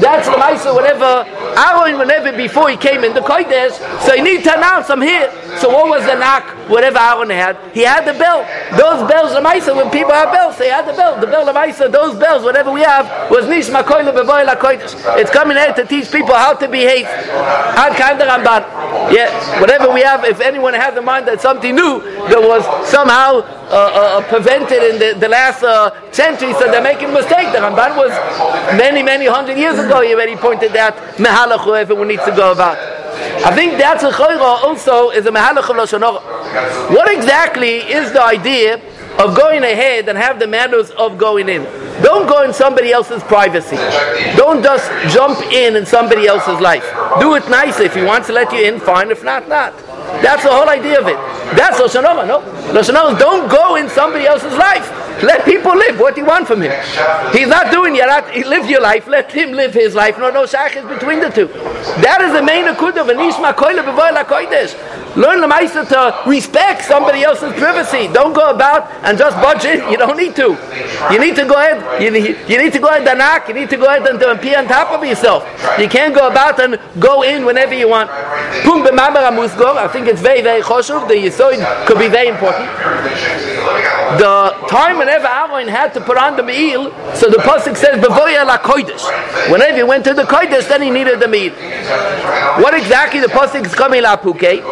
That's 0.00 0.26
the 0.26 0.34
Maisa, 0.34 0.74
whatever. 0.74 1.24
Aaron, 1.56 1.98
whenever 1.98 2.36
before 2.36 2.68
he 2.68 2.76
came 2.76 3.04
in 3.04 3.14
the 3.14 3.20
Kodesh, 3.20 3.78
so 4.02 4.14
he 4.14 4.22
need 4.22 4.42
to 4.44 4.56
announce, 4.56 4.90
I'm 4.90 5.00
here. 5.00 5.30
So 5.58 5.68
what 5.68 5.88
was 5.88 6.04
the 6.06 6.16
knock, 6.16 6.44
whatever 6.68 6.98
Aaron 6.98 7.30
had? 7.30 7.56
He 7.72 7.82
had 7.82 8.04
the 8.04 8.18
bell. 8.18 8.42
Those 8.76 9.08
bells, 9.08 9.32
the 9.32 9.40
Maisa, 9.40 9.76
when 9.76 9.90
people 9.90 10.12
have 10.12 10.32
bells, 10.32 10.58
they 10.58 10.68
had 10.68 10.86
the 10.86 10.92
bell. 10.92 11.20
The 11.20 11.26
bell 11.26 11.48
of 11.48 11.54
Maisa, 11.54 11.90
those 11.90 12.18
bells, 12.18 12.42
whatever 12.42 12.72
we 12.72 12.80
have, 12.80 13.30
was 13.30 13.46
Nishma 13.46 13.86
La 13.86 14.54
Kodesh. 14.56 14.94
It's 15.18 15.30
coming 15.30 15.56
here 15.56 15.72
to 15.74 15.84
teach 15.84 16.10
people 16.10 16.34
how 16.34 16.54
to 16.54 16.68
behave. 16.68 17.06
Ad 17.06 17.94
Kaim 17.96 18.18
Ramban. 18.18 18.79
Yeah, 19.10 19.60
whatever 19.60 19.92
we 19.92 20.02
have, 20.02 20.24
if 20.24 20.40
anyone 20.40 20.74
had 20.74 20.94
the 20.94 21.02
mind 21.02 21.26
that 21.28 21.40
something 21.40 21.74
new, 21.74 22.00
that 22.28 22.40
was 22.40 22.62
somehow 22.88 23.40
uh, 23.70 24.20
uh, 24.20 24.28
prevented 24.28 24.82
in 24.82 24.98
the, 24.98 25.18
the 25.18 25.28
last 25.28 25.62
uh, 25.62 25.90
century, 26.12 26.52
so 26.54 26.70
they're 26.70 26.82
making 26.82 27.10
a 27.10 27.12
mistake. 27.12 27.52
The 27.52 27.58
Ramban 27.58 27.96
was 27.96 28.10
many, 28.76 29.02
many 29.02 29.26
hundred 29.26 29.58
years 29.58 29.78
ago. 29.78 30.00
He 30.02 30.14
already 30.14 30.36
pointed 30.36 30.72
that 30.72 30.96
mehalach 31.18 31.64
whoever 31.64 31.94
needs 32.04 32.24
to 32.24 32.34
go 32.34 32.52
about. 32.52 32.78
I 33.44 33.54
think 33.54 33.78
that's 33.78 34.02
a 34.02 34.10
also 34.10 35.10
is 35.10 35.26
a 35.26 35.30
mehalach 35.30 35.70
of 35.70 36.90
What 36.90 37.10
exactly 37.10 37.78
is 37.78 38.12
the 38.12 38.22
idea 38.22 38.80
of 39.20 39.36
going 39.36 39.62
ahead 39.62 40.08
and 40.08 40.16
have 40.16 40.38
the 40.38 40.46
manners 40.46 40.90
of 40.92 41.18
going 41.18 41.48
in? 41.48 41.64
Don't 42.02 42.26
go 42.26 42.42
in 42.42 42.52
somebody 42.52 42.92
else's 42.92 43.22
privacy. 43.22 43.76
Don't 44.36 44.62
just 44.62 44.90
jump 45.14 45.40
in 45.52 45.76
in 45.76 45.84
somebody 45.84 46.26
else's 46.26 46.60
life. 46.60 46.84
Do 47.20 47.34
it 47.34 47.48
nicely. 47.48 47.86
If 47.86 47.94
he 47.94 48.02
wants 48.02 48.28
to 48.28 48.32
let 48.32 48.52
you 48.52 48.64
in, 48.64 48.80
fine. 48.80 49.10
If 49.10 49.22
not, 49.22 49.48
not. 49.48 49.76
That's 50.22 50.42
the 50.42 50.50
whole 50.50 50.68
idea 50.68 51.00
of 51.00 51.06
it. 51.06 51.16
That's 51.56 51.78
Lashon 51.80 52.02
no? 52.02 52.40
Lashon 52.72 53.18
don't 53.18 53.48
go 53.50 53.76
in 53.76 53.88
somebody 53.88 54.26
else's 54.26 54.56
life. 54.56 54.88
Let 55.22 55.44
people 55.44 55.76
live. 55.76 56.00
What 56.00 56.14
do 56.14 56.22
you 56.22 56.26
want 56.26 56.46
from 56.46 56.62
him? 56.62 56.72
He's 57.32 57.48
not 57.48 57.70
doing 57.70 57.94
yet. 57.94 58.30
He 58.30 58.42
lived 58.42 58.70
your 58.70 58.80
life. 58.80 59.06
Let 59.06 59.30
him 59.30 59.52
live 59.52 59.74
his 59.74 59.94
life. 59.94 60.18
No, 60.18 60.30
no 60.30 60.44
shach 60.44 60.76
is 60.76 60.84
between 60.88 61.20
the 61.20 61.28
two. 61.28 61.48
That 62.00 62.22
is 62.22 62.32
the 62.32 62.42
main 62.42 62.64
akud 62.64 62.96
of 62.96 63.08
an 63.08 63.18
ishma 63.18 63.52
koile. 63.54 63.80
Learn 65.16 65.40
the 65.40 65.48
meister 65.48 65.84
to 65.84 66.22
respect 66.26 66.84
somebody 66.84 67.22
else's 67.22 67.52
privacy. 67.54 68.08
Don't 68.12 68.32
go 68.32 68.50
about 68.50 68.90
and 69.04 69.18
just 69.18 69.36
budge 69.36 69.64
in. 69.64 69.90
You 69.90 69.96
don't 69.96 70.16
need 70.16 70.36
to. 70.36 70.56
You 71.10 71.18
need 71.18 71.36
to 71.36 71.44
go 71.46 71.54
ahead. 71.54 72.02
You 72.02 72.10
need, 72.10 72.36
you 72.48 72.58
need 72.62 72.72
to 72.72 72.78
go 72.78 72.88
ahead 72.88 73.06
and 73.06 73.18
knock. 73.18 73.48
You 73.48 73.54
need 73.54 73.70
to 73.70 73.76
go 73.76 73.86
ahead 73.86 74.06
and, 74.06 74.22
and 74.22 74.40
pee 74.40 74.54
on 74.54 74.66
top 74.66 74.90
of 74.90 75.04
yourself. 75.04 75.44
You 75.78 75.88
can't 75.88 76.14
go 76.14 76.28
about 76.28 76.60
and 76.60 76.78
go 77.00 77.22
in 77.22 77.44
whenever 77.44 77.74
you 77.74 77.88
want. 77.88 78.10
I 78.10 79.88
think 79.92 80.06
it's 80.06 80.20
very, 80.20 80.42
very 80.42 80.62
choshuv. 80.62 81.08
The 81.08 81.14
yisoid 81.14 81.86
could 81.86 81.98
be 81.98 82.08
very 82.08 82.28
important. 82.28 82.70
The 84.18 84.66
time 84.66 84.98
whenever 84.98 85.26
Aaron 85.26 85.68
had 85.68 85.94
to 85.94 86.00
put 86.00 86.16
on 86.16 86.36
the 86.36 86.42
meal, 86.42 86.90
so 87.14 87.30
the 87.30 87.36
pasuk 87.38 87.76
says 87.76 88.02
bevoya 88.02 88.44
la 88.44 88.58
kodesh. 88.58 89.06
Whenever 89.50 89.76
he 89.76 89.82
went 89.84 90.04
to 90.04 90.14
the 90.14 90.24
kodesh, 90.24 90.68
then 90.68 90.82
he 90.82 90.90
needed 90.90 91.20
the 91.20 91.28
meal. 91.28 91.52
What 92.60 92.74
exactly 92.74 93.20
the 93.20 93.28
pasuk 93.28 93.64
is 93.64 93.74
coming 93.74 94.02
la 94.02 94.16
puke? 94.16 94.64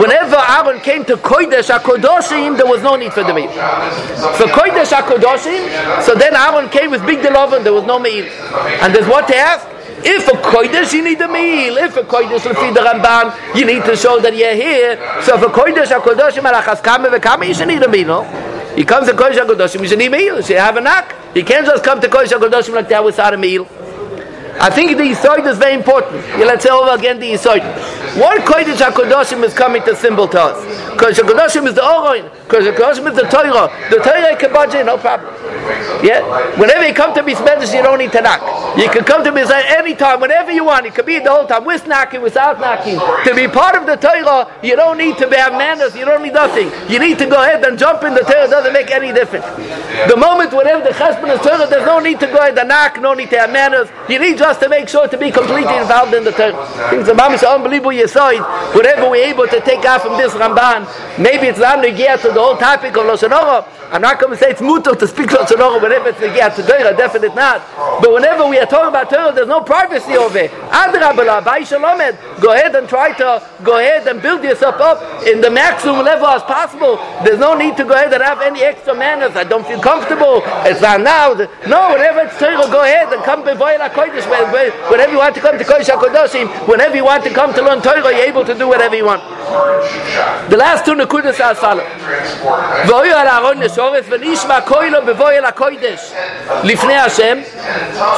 Whenever 0.00 0.36
Aaron 0.36 0.80
came 0.80 1.04
to 1.04 1.16
kodesh 1.18 1.68
hakodoshim, 1.68 2.56
there 2.56 2.66
was 2.66 2.82
no 2.82 2.96
need 2.96 3.12
for 3.12 3.22
the 3.22 3.34
meal. 3.34 3.52
So 4.38 4.46
kodesh 4.46 4.92
hakodoshim, 4.92 6.02
so 6.02 6.14
then 6.14 6.34
Aaron 6.34 6.70
came 6.70 6.90
with 6.90 7.04
big 7.04 7.18
deloven, 7.18 7.64
there 7.64 7.74
was 7.74 7.84
no 7.84 7.98
meal. 7.98 8.24
And 8.80 8.94
there's 8.94 9.06
what 9.06 9.28
to 9.28 9.36
ask. 9.36 9.68
If 10.08 10.28
a 10.28 10.32
kodesh, 10.32 10.92
you 10.92 11.02
need 11.04 11.20
a 11.20 11.28
meal. 11.28 11.76
If 11.78 11.96
a 11.96 12.02
kodesh, 12.02 12.40
lefi 12.40 12.72
the 12.72 12.80
Ramban, 12.80 13.56
you 13.58 13.66
need 13.66 13.84
to 13.84 13.96
show 13.96 14.20
that 14.20 14.34
you're 14.36 14.54
here. 14.54 14.96
So 15.22 15.36
for 15.38 15.48
kodesh, 15.48 15.90
a 15.90 16.00
kodesh, 16.00 16.38
malachas 16.40 16.82
kame 16.82 17.48
you 17.48 17.54
should 17.54 17.68
need 17.68 17.82
a 17.82 17.88
meal, 17.88 18.06
no? 18.06 18.45
He 18.76 18.84
comes 18.84 19.08
to 19.08 19.14
kodesh 19.14 19.38
hakodoshim, 19.38 19.80
you 19.80 19.88
should 19.88 19.98
need 19.98 20.06
a 20.06 20.10
meal. 20.10 20.36
You 20.36 20.42
should 20.42 20.58
have 20.58 20.76
a 20.76 20.80
knock. 20.80 21.14
He 21.34 21.42
can't 21.42 21.66
just 21.66 21.82
come 21.82 22.00
to 22.00 22.08
kodesh 22.08 22.28
hakodoshim 22.28 22.74
like 22.74 22.88
that 22.90 23.04
without 23.04 23.34
a 23.34 23.36
meal. 23.36 23.66
I 24.58 24.70
think 24.70 24.96
the 24.96 25.02
Yisoid 25.02 25.46
is 25.46 25.58
very 25.58 25.74
important. 25.74 26.22
Let's 26.38 26.64
say 26.64 26.70
over 26.70 26.94
again 26.94 27.20
the 27.20 27.32
Yisoid. 27.32 27.60
What 28.18 28.40
Kodesh 28.46 28.76
HaKodoshim 28.76 29.44
is 29.44 29.52
coming 29.52 29.82
to 29.82 29.94
symbol 29.94 30.26
to 30.28 30.40
us? 30.40 30.64
Kodesh 30.96 31.20
HaKodoshim 31.20 31.66
is 31.66 31.74
the 31.74 31.82
Oroin. 31.82 32.30
Kodesh 32.48 32.74
HaKodoshim 32.74 33.10
is 33.10 33.16
the 33.16 33.28
Torah. 33.28 33.68
The 33.90 33.96
Torah 33.96 34.34
can 34.36 34.52
budge 34.54 34.72
no 34.86 34.96
problem. 34.96 35.34
Yeah? 36.02 36.58
Whenever 36.58 36.86
you 36.86 36.94
come 36.94 37.14
to 37.14 37.22
Bismedish, 37.22 37.74
you 37.74 37.82
don't 37.82 37.98
need 37.98 38.12
to 38.12 38.20
knock. 38.20 38.40
You 38.78 38.88
can 38.90 39.04
come 39.04 39.24
to 39.24 39.30
Bismedish 39.30 39.64
anytime, 39.78 40.20
whenever 40.20 40.52
you 40.52 40.64
want. 40.64 40.86
You 40.86 40.92
could 40.92 41.06
be 41.06 41.18
the 41.18 41.30
whole 41.30 41.46
time, 41.46 41.64
with 41.64 41.86
knocking, 41.86 42.22
without 42.22 42.60
knocking. 42.60 42.98
To 42.98 43.34
be 43.34 43.48
part 43.48 43.76
of 43.76 43.86
the 43.86 43.96
Torah, 43.96 44.50
you 44.62 44.76
don't 44.76 44.98
need 44.98 45.18
to 45.18 45.28
have 45.36 45.52
manners, 45.52 45.94
you 45.96 46.04
don't 46.04 46.22
need 46.22 46.34
nothing. 46.34 46.70
You 46.90 46.98
need 46.98 47.18
to 47.18 47.26
go 47.26 47.42
ahead 47.42 47.64
and 47.64 47.78
jump 47.78 48.02
in 48.04 48.14
the 48.14 48.20
Torah, 48.20 48.48
doesn't 48.48 48.72
make 48.72 48.90
any 48.90 49.12
difference. 49.12 49.46
The 50.08 50.16
moment 50.16 50.52
whenever 50.52 50.82
the 50.82 50.94
husband 50.94 51.32
is 51.32 51.40
Torah, 51.40 51.66
there's 51.66 51.86
no 51.86 51.98
need 52.00 52.20
to 52.20 52.26
go 52.26 52.38
ahead 52.38 52.58
and 52.58 52.68
knock, 52.68 53.00
no 53.00 53.14
need 53.14 53.30
to 53.30 53.38
have 53.38 53.52
manners. 53.52 53.88
You 54.08 54.18
need 54.18 54.38
just 54.38 54.60
to 54.60 54.68
make 54.68 54.88
sure 54.88 55.08
to 55.08 55.18
be 55.18 55.30
completely 55.30 55.76
involved 55.76 56.14
in 56.14 56.24
the 56.24 56.32
Torah. 56.32 56.54
Things 56.90 57.08
are 57.08 57.54
unbelievable 57.54 57.90
yisoid. 57.90 58.74
Whatever 58.74 59.10
we're 59.10 59.24
able 59.24 59.46
to 59.46 59.60
take 59.60 59.84
out 59.84 60.02
from 60.02 60.16
this 60.16 60.32
Ramban, 60.32 60.86
maybe 61.18 61.46
it's 61.46 61.58
not 61.58 61.82
get 61.96 62.20
to 62.20 62.28
the 62.28 62.40
whole 62.40 62.56
topic 62.56 62.96
of 62.96 63.04
Lashon 63.04 63.66
I'm 63.92 64.02
not 64.02 64.18
going 64.18 64.32
to 64.32 64.38
say 64.38 64.50
it's 64.50 64.60
mutter 64.60 64.94
to 64.94 65.06
speak 65.06 65.28
Lashon 65.28 65.55
whenever 65.56 66.08
it's 66.10 66.20
Torah, 66.66 66.96
definitely 66.96 67.34
not. 67.34 67.62
But 68.00 68.12
whenever 68.12 68.46
we 68.46 68.58
are 68.58 68.66
talking 68.66 68.88
about 68.88 69.10
Torah, 69.10 69.32
there's 69.32 69.48
no 69.48 69.60
privacy 69.60 70.16
over 70.16 70.38
it. 70.38 70.50
Go 72.40 72.52
ahead 72.52 72.74
and 72.74 72.88
try 72.88 73.12
to 73.16 73.42
go 73.64 73.78
ahead 73.78 74.06
and 74.06 74.20
build 74.20 74.44
yourself 74.44 74.80
up 74.80 75.26
in 75.26 75.40
the 75.40 75.50
maximum 75.50 76.04
level 76.04 76.26
as 76.26 76.42
possible. 76.42 76.96
There's 77.24 77.38
no 77.38 77.54
need 77.56 77.76
to 77.78 77.84
go 77.84 77.94
ahead 77.94 78.12
and 78.12 78.22
have 78.22 78.40
any 78.40 78.62
extra 78.62 78.94
manners. 78.94 79.36
I 79.36 79.44
don't 79.44 79.66
feel 79.66 79.80
comfortable. 79.80 80.42
It's 80.68 80.80
not 80.80 81.00
now. 81.00 81.34
No, 81.66 81.92
whenever 81.92 82.20
it's 82.20 82.38
Torah, 82.38 82.68
go 82.70 82.82
ahead 82.82 83.12
and 83.12 83.22
come 83.24 83.42
before 83.44 83.72
Kodesh. 83.72 84.26
Whenever 84.90 85.12
you 85.12 85.18
want 85.18 85.34
to 85.34 85.40
come 85.40 85.58
to 85.58 85.64
Kodesh 85.64 85.88
HaKodoshim, 85.88 86.68
whenever 86.68 86.96
you 86.96 87.04
want 87.04 87.24
to 87.24 87.30
come 87.30 87.54
to 87.54 87.62
learn 87.62 87.80
Torah, 87.80 88.02
you're 88.14 88.28
able 88.28 88.44
to 88.44 88.54
do 88.54 88.68
whatever 88.68 88.94
you 88.96 89.06
want. 89.06 89.22
The 90.50 90.56
last 90.56 90.84
two 90.84 90.94
nekudas 90.94 91.40
are 91.40 91.54
as. 91.54 91.84
HaKodesh 95.52 96.04
lifnei 96.62 96.98
Hashem. 97.06 97.44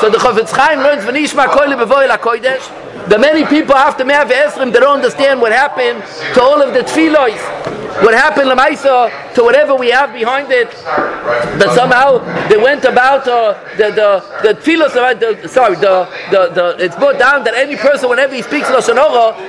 So 0.01 0.11
the 0.11 0.19
Chofetz 0.19 0.51
Chaim 0.51 0.81
learns 0.81 1.05
v'nishma 1.05 1.47
koilo 1.47 1.77
b'voy 1.83 2.09
el 2.09 2.19
HaKodesh. 2.19 3.09
The 3.09 3.19
many 3.19 3.47
people 3.47 3.75
after 3.75 4.05
Me'ah 4.05 4.25
Esrim, 4.25 4.73
they 4.73 4.81
don't 4.81 4.97
understand 4.97 5.41
what 5.41 5.53
happened 5.53 6.03
to 6.35 6.43
all 6.43 6.61
of 6.61 6.75
the 6.75 6.81
tefillos 6.81 7.77
what 8.03 8.15
happened 8.15 8.49
Lamaisa 8.49 9.35
to 9.35 9.43
whatever 9.43 9.75
we 9.75 9.91
have 9.91 10.13
behind 10.13 10.53
it, 10.53 10.71
that 10.71 11.75
somehow 11.75 12.19
they 12.49 12.57
went 12.57 12.85
about 12.85 13.27
uh, 13.27 13.59
the 13.77 13.91
the 13.91 14.23
the 14.43 14.55
tefillos, 14.55 14.93
the, 14.95 15.49
sorry, 15.49 15.75
the, 15.77 16.07
the 16.31 16.49
the 16.55 16.85
it's 16.85 16.97
brought 16.97 17.19
down 17.19 17.45
that 17.45 17.55
any 17.55 17.77
person 17.77 18.09
whenever 18.09 18.35
he 18.35 18.43
speaks 18.43 18.69
lashon 18.69 18.97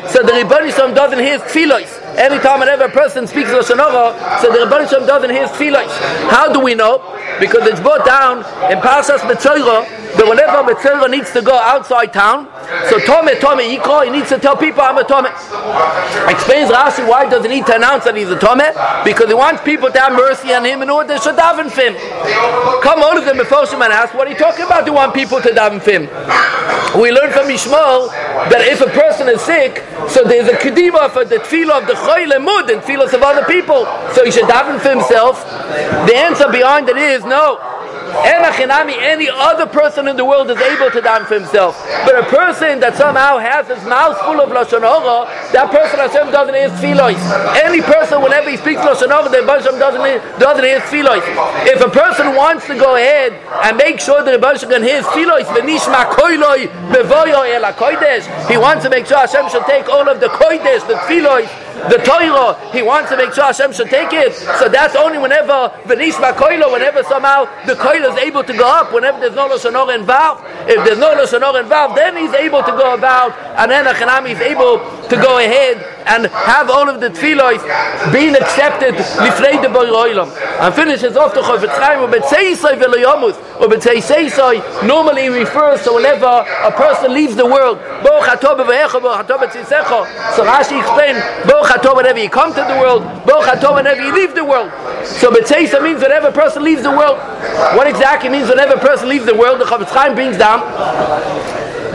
so 0.09 0.23
the 0.23 0.31
Rebbeinu 0.31 0.95
doesn't 0.95 1.19
hear 1.19 1.39
tefillos. 1.39 1.98
Anytime 2.17 2.59
whenever 2.59 2.85
a 2.85 2.89
person 2.89 3.27
speaks 3.27 3.49
lashon 3.49 3.77
so 4.41 4.51
the 4.51 4.59
Rebbeinu 4.59 5.07
doesn't 5.07 5.29
hear 5.29 5.47
tefillos. 5.47 5.89
How 6.29 6.51
do 6.51 6.59
we 6.59 6.75
know? 6.75 6.99
Because 7.39 7.67
it's 7.67 7.79
brought 7.79 8.05
down 8.05 8.39
in 8.71 8.79
Parshas 8.79 9.19
Metzora 9.19 9.85
that 10.17 10.25
whenever 10.27 10.65
Metzora 10.65 11.09
needs 11.09 11.31
to 11.33 11.41
go 11.41 11.53
outside 11.53 12.13
town, 12.13 12.47
so 12.89 12.97
Tome 12.99 13.29
Tome 13.39 13.61
Yikro, 13.61 14.05
he 14.05 14.11
needs 14.11 14.29
to 14.29 14.39
tell 14.39 14.57
people 14.57 14.81
I'm 14.81 14.97
a 14.97 15.03
Tome. 15.03 15.27
Explains 16.29 16.69
Rashi 16.69 17.07
why 17.07 17.29
does 17.29 17.43
he 17.45 17.49
need 17.49 17.65
to 17.67 17.75
announce 17.75 18.05
that 18.05 18.15
he's 18.15 18.29
a 18.29 18.39
Tome? 18.39 18.65
Because 19.05 19.27
he 19.27 19.33
wants 19.33 19.61
people 19.63 19.91
to 19.91 19.99
have 19.99 20.13
mercy 20.13 20.53
on 20.53 20.65
him 20.65 20.81
in 20.81 20.89
order 20.89 21.17
to 21.17 21.29
daven 21.33 21.69
for 21.69 21.81
him. 21.81 21.95
Come 22.81 23.03
all 23.03 23.17
of 23.17 23.25
them 23.25 23.37
before 23.37 23.65
him 23.65 23.81
and 23.81 23.93
ask, 23.93 24.13
what 24.13 24.27
are 24.27 24.31
you 24.31 24.37
talking 24.37 24.65
about? 24.65 24.85
Do 24.85 24.91
you 24.91 24.95
want 24.95 25.13
people 25.13 25.41
to 25.41 25.49
daven 25.49 25.81
for 25.81 25.91
him? 25.91 26.09
We 26.99 27.11
learn 27.11 27.31
from 27.31 27.47
Yishmael 27.47 28.09
that 28.49 28.65
if 28.65 28.81
a 28.81 28.89
person 28.89 29.29
is 29.29 29.41
sick, 29.41 29.83
so 30.09 30.23
there's 30.23 30.49
a 30.49 30.57
kedima 30.57 31.11
for 31.11 31.25
the 31.25 31.37
tefillah 31.37 31.81
of 31.81 31.87
the 31.87 31.93
choyle 31.93 32.41
mud 32.41 32.69
and 32.69 32.81
tefillahs 32.81 33.13
of 33.13 33.21
other 33.21 33.45
people. 33.45 33.85
So 34.13 34.25
he 34.25 34.31
should 34.31 34.49
daven 34.49 34.79
for 34.81 34.89
himself. 34.89 35.43
The 36.07 36.15
answer 36.15 36.49
behind 36.49 36.89
it 36.89 36.97
is 36.97 37.23
no. 37.25 37.61
Any 38.09 39.29
other 39.29 39.65
person 39.65 40.07
in 40.07 40.15
the 40.15 40.25
world 40.25 40.49
is 40.49 40.57
able 40.57 40.91
to 40.91 41.01
daven 41.01 41.25
for 41.25 41.35
himself. 41.35 41.77
But 42.05 42.17
a 42.17 42.23
person 42.23 42.79
that 42.79 42.95
somehow 42.95 43.37
has 43.37 43.67
his 43.67 43.83
mouth 43.85 44.17
full 44.21 44.41
of 44.41 44.49
Lashon 44.49 44.81
Hora, 44.81 45.27
that 45.53 45.71
person 45.71 45.99
Hashem 45.99 46.31
doesn't 46.31 46.53
hear 46.53 46.69
tefillos. 46.69 47.19
Any 47.63 47.81
person, 47.81 48.21
whenever 48.21 48.49
he 48.49 48.57
speaks 48.57 48.81
Lashon 48.81 49.11
Hora, 49.11 49.29
the 49.29 49.43
Hashem 49.45 49.79
doesn't 49.79 50.39
doesn't 50.39 50.63
hear 50.63 50.79
tefillos. 50.81 51.23
If 51.67 51.81
a 51.81 51.89
person 51.89 52.35
wants 52.35 52.67
to 52.67 52.75
go 52.75 52.95
ahead 52.95 53.33
and 53.65 53.77
make 53.77 53.99
sure 53.99 54.23
that 54.23 54.33
the 54.39 54.41
Hashem 54.47 54.69
can 54.69 54.83
hear 54.83 55.01
tefillos, 55.01 55.45
v'nishma 55.49 56.09
koiloi 56.13 56.67
bevoyo 56.91 57.45
el 57.45 57.65
he 58.49 58.57
wants 58.57 58.83
to 58.83 58.89
make 58.89 59.05
sure 59.05 59.17
Hashem 59.17 59.49
should 59.49 59.65
take 59.65 59.87
all 59.89 60.07
of 60.07 60.19
the 60.19 60.27
koides, 60.27 60.87
the 60.87 60.95
tefillos, 61.05 61.47
the 61.87 61.97
Torah, 62.03 62.57
he 62.71 62.81
wants 62.81 63.09
to 63.09 63.17
make 63.17 63.33
sure 63.33 63.45
Hashem 63.45 63.73
should 63.73 63.89
take 63.89 64.11
it. 64.11 64.33
So 64.59 64.67
that's 64.67 64.95
only 64.95 65.17
whenever 65.17 65.71
Venishma 65.85 66.33
Koilo, 66.33 66.71
whenever 66.71 67.03
somehow 67.03 67.45
the 67.65 67.75
Koilo 67.75 68.11
is 68.13 68.19
able 68.19 68.43
to 68.43 68.53
go 68.53 68.67
up, 68.67 68.91
whenever 68.93 69.19
there's 69.19 69.35
no 69.35 69.47
Lashonor 69.47 69.93
involved. 69.95 70.43
If 70.67 70.83
there's 70.85 70.99
no 70.99 71.13
Lashonor 71.13 71.59
involved, 71.59 71.95
then 71.97 72.17
he's 72.17 72.33
able 72.33 72.61
to 72.63 72.71
go 72.71 72.93
about, 72.93 73.37
and 73.57 73.71
then 73.71 73.85
Achanami 73.85 74.31
is 74.31 74.41
able 74.41 74.79
to 75.07 75.15
go 75.15 75.39
ahead 75.39 75.77
and 76.05 76.25
have 76.27 76.69
all 76.69 76.89
of 76.89 76.99
the 76.99 77.09
tefillos 77.09 77.61
being 78.11 78.35
accepted 78.35 78.95
lifnei 78.95 79.61
the. 79.61 79.69
And 80.59 80.73
finishes 80.73 81.15
off 81.15 81.33
the 81.33 81.41
Chofetz 81.41 81.77
Chaim 81.79 82.01
with 82.01 82.11
Betzeisoi 82.21 82.77
v'loyomus, 82.79 83.37
or 83.61 83.67
Betzeisoi 83.67 84.87
normally 84.87 85.29
refers 85.29 85.83
to 85.83 85.93
whenever 85.93 86.25
a 86.25 86.71
person 86.71 87.13
leaves 87.13 87.35
the 87.35 87.45
world. 87.45 87.79
So 87.99 88.19
Rashi 90.45 90.79
explained, 90.79 91.19
chato 91.69 91.95
whenever 91.95 92.19
you 92.19 92.29
come 92.29 92.49
to 92.53 92.61
the 92.61 92.79
world, 92.81 93.03
bo 93.25 93.45
chato 93.45 93.75
whenever 93.75 94.01
you 94.01 94.13
leave 94.13 94.33
the 94.33 94.43
world. 94.43 94.71
So 95.05 95.29
Betzeisa 95.29 95.81
means 95.81 96.01
whenever 96.01 96.27
a 96.27 96.31
person 96.31 96.63
leaves 96.63 96.81
the 96.81 96.91
world. 96.91 97.17
What 97.77 97.87
exactly 97.87 98.29
means 98.29 98.49
whenever 98.49 98.73
a 98.73 98.79
person 98.79 99.07
leaves 99.07 99.25
the 99.25 99.35
world? 99.35 99.61
The 99.61 99.65
Chofetz 99.65 99.89
Chaim 99.89 100.15
brings 100.15 100.37
down 100.37 100.61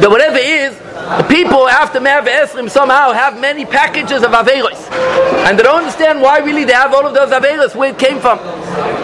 that 0.00 0.10
whatever 0.10 0.38
is 0.38 0.76
the 0.94 1.26
people 1.28 1.68
after 1.68 2.00
Me'av 2.00 2.24
Esrim 2.24 2.70
somehow 2.70 3.12
have 3.12 3.38
many 3.38 3.64
packages 3.64 4.22
of 4.22 4.30
Averos. 4.30 4.90
And 5.44 5.58
they 5.58 5.62
don't 5.62 5.78
understand 5.78 6.20
why 6.20 6.38
really 6.38 6.64
they 6.64 6.72
have 6.72 6.94
all 6.94 7.06
of 7.06 7.14
those 7.14 7.30
Averos, 7.30 7.76
where 7.76 7.90
it 7.90 7.98
came 7.98 8.18
from. 8.18 8.38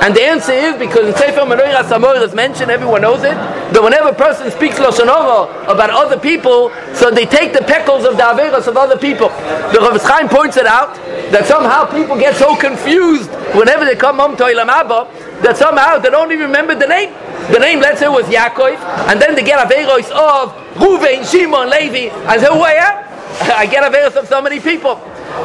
And 0.00 0.14
the 0.14 0.22
answer 0.22 0.52
is 0.52 0.76
because 0.78 1.08
in 1.08 1.14
Sefer 1.14 1.40
Menoras 1.40 1.88
HaMaor 1.90 2.20
is 2.22 2.34
mentioned, 2.34 2.70
everyone 2.70 3.02
knows 3.02 3.20
it, 3.22 3.34
that 3.34 3.82
whenever 3.82 4.08
a 4.08 4.14
person 4.14 4.50
speaks 4.50 4.78
Lashon 4.78 5.04
about 5.04 5.90
other 5.90 6.18
people, 6.18 6.70
so 6.94 7.10
they 7.10 7.26
take 7.26 7.52
the 7.52 7.62
peckles 7.62 8.04
of 8.04 8.16
the 8.16 8.22
Averos 8.22 8.66
of 8.66 8.76
other 8.76 8.96
people. 8.96 9.28
The 9.28 9.78
Rav 9.80 10.00
Chaim 10.02 10.28
points 10.28 10.56
it 10.56 10.66
out 10.66 10.94
that 11.30 11.46
somehow 11.46 11.84
people 11.84 12.16
get 12.18 12.34
so 12.36 12.56
confused 12.56 13.30
whenever 13.54 13.84
they 13.84 13.94
come 13.94 14.18
home 14.18 14.36
to 14.38 14.44
Ilam 14.44 14.68
Abba 14.68 15.06
that 15.42 15.56
somehow 15.56 15.98
they 15.98 16.10
don't 16.10 16.32
even 16.32 16.46
remember 16.46 16.74
the 16.74 16.86
name. 16.86 17.14
The 17.52 17.58
name, 17.58 17.80
let's 17.80 18.00
say, 18.00 18.08
was 18.08 18.26
Yaakov, 18.26 18.78
and 19.08 19.20
then 19.20 19.34
they 19.34 19.42
get 19.42 19.58
Averos 19.66 20.10
of 20.10 20.52
Ruvain, 20.74 21.24
Shimon, 21.28 21.70
Levi, 21.70 22.14
and 22.14 22.40
say, 22.40 22.46
who 22.46 22.60
I 22.60 22.72
am? 22.72 23.10
I 23.56 23.66
get 23.66 23.82
Averos 23.82 24.16
of 24.16 24.28
so 24.28 24.40
many 24.42 24.60
people. 24.60 25.00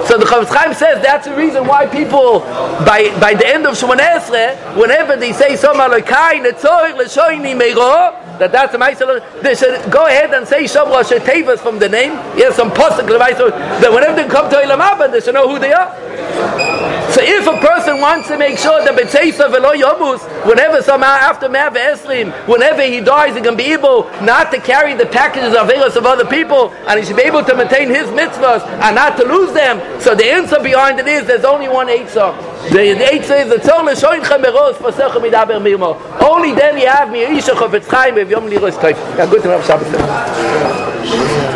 So 0.05 0.17
the 0.17 0.25
Chofetz 0.25 0.53
Chaim 0.53 0.73
says 0.73 1.01
that's 1.01 1.27
the 1.27 1.36
reason 1.36 1.67
why 1.67 1.86
people, 1.86 2.39
by 2.86 3.15
by 3.19 3.34
the 3.34 3.47
end 3.47 3.65
of 3.65 3.75
Shemon 3.75 3.97
Esrei, 3.97 4.55
whenever 4.75 5.15
they 5.15 5.31
say 5.31 5.55
Som 5.55 5.77
Alokai 5.77 6.43
Netzoich 6.43 6.97
L'Shoini 6.97 7.55
Meiro, 7.55 8.12
that 8.39 8.51
that's 8.51 8.71
the 8.71 8.77
Ma'aseh, 8.77 9.41
they 9.41 9.55
should 9.55 9.91
go 9.91 10.08
ahead 10.08 10.34
and 10.34 10.47
say 10.47 10.67
Shem 10.67 10.89
Rosh 10.89 11.12
Tevas 11.12 11.60
from 11.60 11.79
the 11.79 11.88
name. 11.88 12.13
Yes, 12.36 12.55
some 12.55 12.71
Pasuk 12.71 13.08
that 13.08 13.93
whenever 13.93 14.15
they 14.15 14.27
come 14.27 14.49
to 14.49 14.55
Ilam 14.58 14.79
Abba, 14.79 15.08
they 15.10 15.21
should 15.21 15.36
know 15.36 15.47
who 15.47 15.60
they 15.60 15.71
are. 15.71 16.94
So 17.15 17.21
if 17.23 17.47
a 17.47 17.58
person 17.65 18.01
wants 18.01 18.28
to 18.28 18.38
make 18.38 18.58
sure 18.58 18.84
that 18.84 18.93
B'Tzeisa 18.93 19.47
V'lo 19.47 19.73
Yomus, 19.73 20.19
whenever 20.45 20.82
somehow 20.82 21.15
after 21.15 21.47
Me'av 21.47 21.73
Esrim, 21.73 22.34
whenever 22.45 22.82
he 22.82 22.99
dies, 22.99 23.34
he 23.38 23.41
can 23.41 23.56
be 23.56 23.71
able 23.71 24.04
not 24.21 24.51
to 24.51 24.60
carry 24.60 24.95
the 24.95 25.06
packages 25.06 25.56
of 25.56 25.69
Eros 25.69 25.95
of 25.95 26.06
other 26.06 26.25
people, 26.25 26.73
and 26.89 26.99
he 26.99 27.06
should 27.06 27.15
be 27.15 27.21
able 27.21 27.41
to 27.45 27.56
maintain 27.56 27.88
his 27.88 28.10
mitzvahs 28.10 28.67
and 28.67 28.95
not 28.95 29.15
to 29.15 29.23
lose 29.23 29.54
them. 29.54 29.80
So 30.01 30.13
the 30.13 30.25
answer 30.25 30.60
behind 30.62 30.99
it 30.99 31.08
is 31.08 31.25
there's 31.25 31.45
only 31.45 31.69
one 31.69 31.88
Eitzah. 31.88 32.36
The, 32.71 32.93
the 32.99 33.06
Eitzah 33.06 33.43
is 33.43 33.49
the 33.49 33.62
Tzol 33.63 33.86
L'Shoin 33.86 34.19
Chameros 34.19 34.73
Fasecha 34.73 35.21
Midaber 35.21 35.62
Mirmo. 35.62 35.95
Only 36.21 36.51
then 36.51 36.78
you 36.78 36.88
have 36.88 37.08
Mi'isha 37.08 37.56
Chofetz 37.56 37.88
Chaim 37.88 38.17
Yom 38.30 38.49
Liros 38.49 38.73
Toif. 38.73 38.97
Yeah, 39.17 39.25
good 39.30 39.41
to 39.43 39.58
have 39.58 39.63
Shabbat. 39.63 41.55